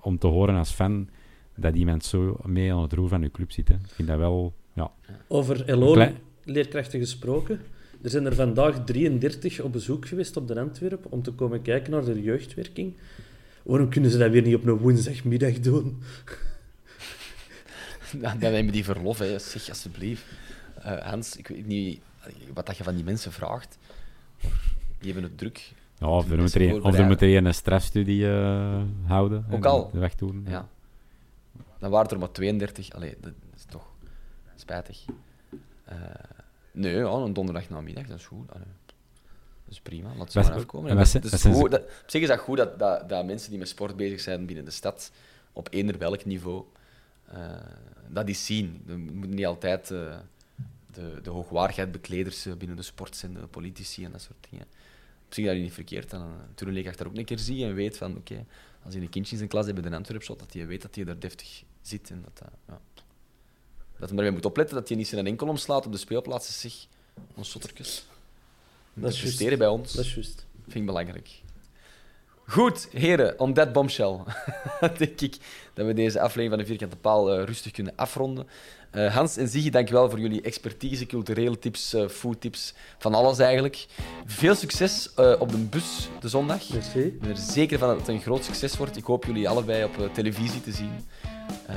[0.00, 1.08] om te horen als fan
[1.56, 3.68] dat iemand zo mee aan het roer van uw club zit.
[3.68, 3.74] Hè.
[3.74, 4.54] Ik vind dat wel...
[4.72, 4.90] Ja,
[5.28, 7.60] Over Een LO klein- leerkrachten gesproken.
[8.02, 11.90] Er zijn er vandaag 33 op bezoek geweest op de Antwerp om te komen kijken
[11.90, 12.94] naar de jeugdwerking.
[13.62, 15.98] Waarom kunnen ze dat weer niet op een woensdagmiddag doen?
[18.12, 19.38] Dan, dan hebben die verlof, hè.
[19.38, 20.24] zeg alsjeblieft.
[20.82, 22.00] Eh, Hans, ik weet niet
[22.52, 23.78] wat dat je van die mensen vraagt.
[24.98, 25.72] Die hebben het druk.
[25.98, 29.44] ja of, er moet mensen er een, of er moet er een strafstudie eh, houden.
[29.50, 29.90] Ook en al.
[29.92, 30.44] De weg doen.
[30.48, 30.68] Ja.
[31.78, 32.90] Dan waren het er maar 32.
[32.90, 33.92] Allee, dat is toch
[34.56, 35.04] spijtig.
[35.84, 35.96] Eh,
[36.72, 38.52] nee, ja, een donderdag namiddag, dat is goed.
[38.52, 38.66] Allee.
[39.70, 40.90] Dat is prima, laat ze maar afkomen.
[40.90, 43.26] en En dat, dat is goed, dat, op zich is dat goed dat, dat, dat
[43.26, 45.12] mensen die met sport bezig zijn binnen de stad,
[45.52, 46.64] op eender welk niveau,
[47.24, 47.56] eh,
[48.08, 48.82] dat die zien.
[48.86, 50.16] Je moet niet altijd eh,
[50.92, 54.66] de, de hoogwaardigheid bekleders eh, binnen de sport zijn, de politici en dat soort dingen.
[55.26, 56.12] Op zich dat is niet verkeerd.
[56.12, 58.44] Uh, toen leerkracht daar ook een keer zie en weet van, oké,
[58.84, 60.94] als hij een kindje in zijn klas heeft bij de Antwerpshot, dat hij weet dat
[60.94, 62.50] hij daar deftig zit en dat dat...
[62.68, 62.80] Ja.
[63.98, 66.60] Dat ermee moet opletten dat hij niet zijn enkel omslaat op de speelplaats.
[66.60, 66.86] Zeg,
[67.34, 68.08] ons.
[68.94, 69.92] Dat is bij ons.
[69.92, 70.46] Dat is juist.
[70.62, 71.28] Vind ik belangrijk.
[72.46, 74.16] Goed, heren, on that bombshell
[74.98, 75.36] denk ik
[75.74, 78.46] dat we deze aflevering van de Vierkante Paal eh, rustig kunnen afronden.
[78.90, 83.86] Eh, Hans en Ziggy, dankjewel voor jullie expertise, culturele tips, eh foodtips, van alles eigenlijk.
[84.26, 86.68] Veel succes eh, op de bus de zondag.
[86.72, 87.00] Merci.
[87.00, 88.96] Ik ben er zeker van dat het een groot succes wordt.
[88.96, 90.92] Ik hoop jullie allebei op televisie te zien.
[91.66, 91.76] Eh,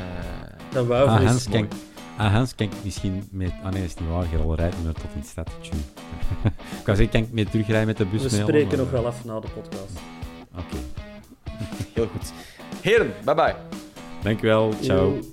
[0.71, 1.73] Dan wou Ah, Hans, kijk,
[2.17, 3.51] ah, Hans kan ik misschien met...
[3.63, 4.25] Ah nee, is niet waar.
[4.31, 5.49] Je al rijdt niet meer tot in de stad.
[6.79, 8.21] Ik wou zeggen, kan ik mee terugrijden met de bus?
[8.23, 9.99] We spreken maar- nog wel af na de podcast.
[10.51, 10.75] Oké.
[11.93, 12.31] heel goed.
[12.81, 13.55] Heren, bye bye.
[14.21, 14.73] Dankjewel.
[14.81, 15.13] Ciao.
[15.13, 15.32] Yo.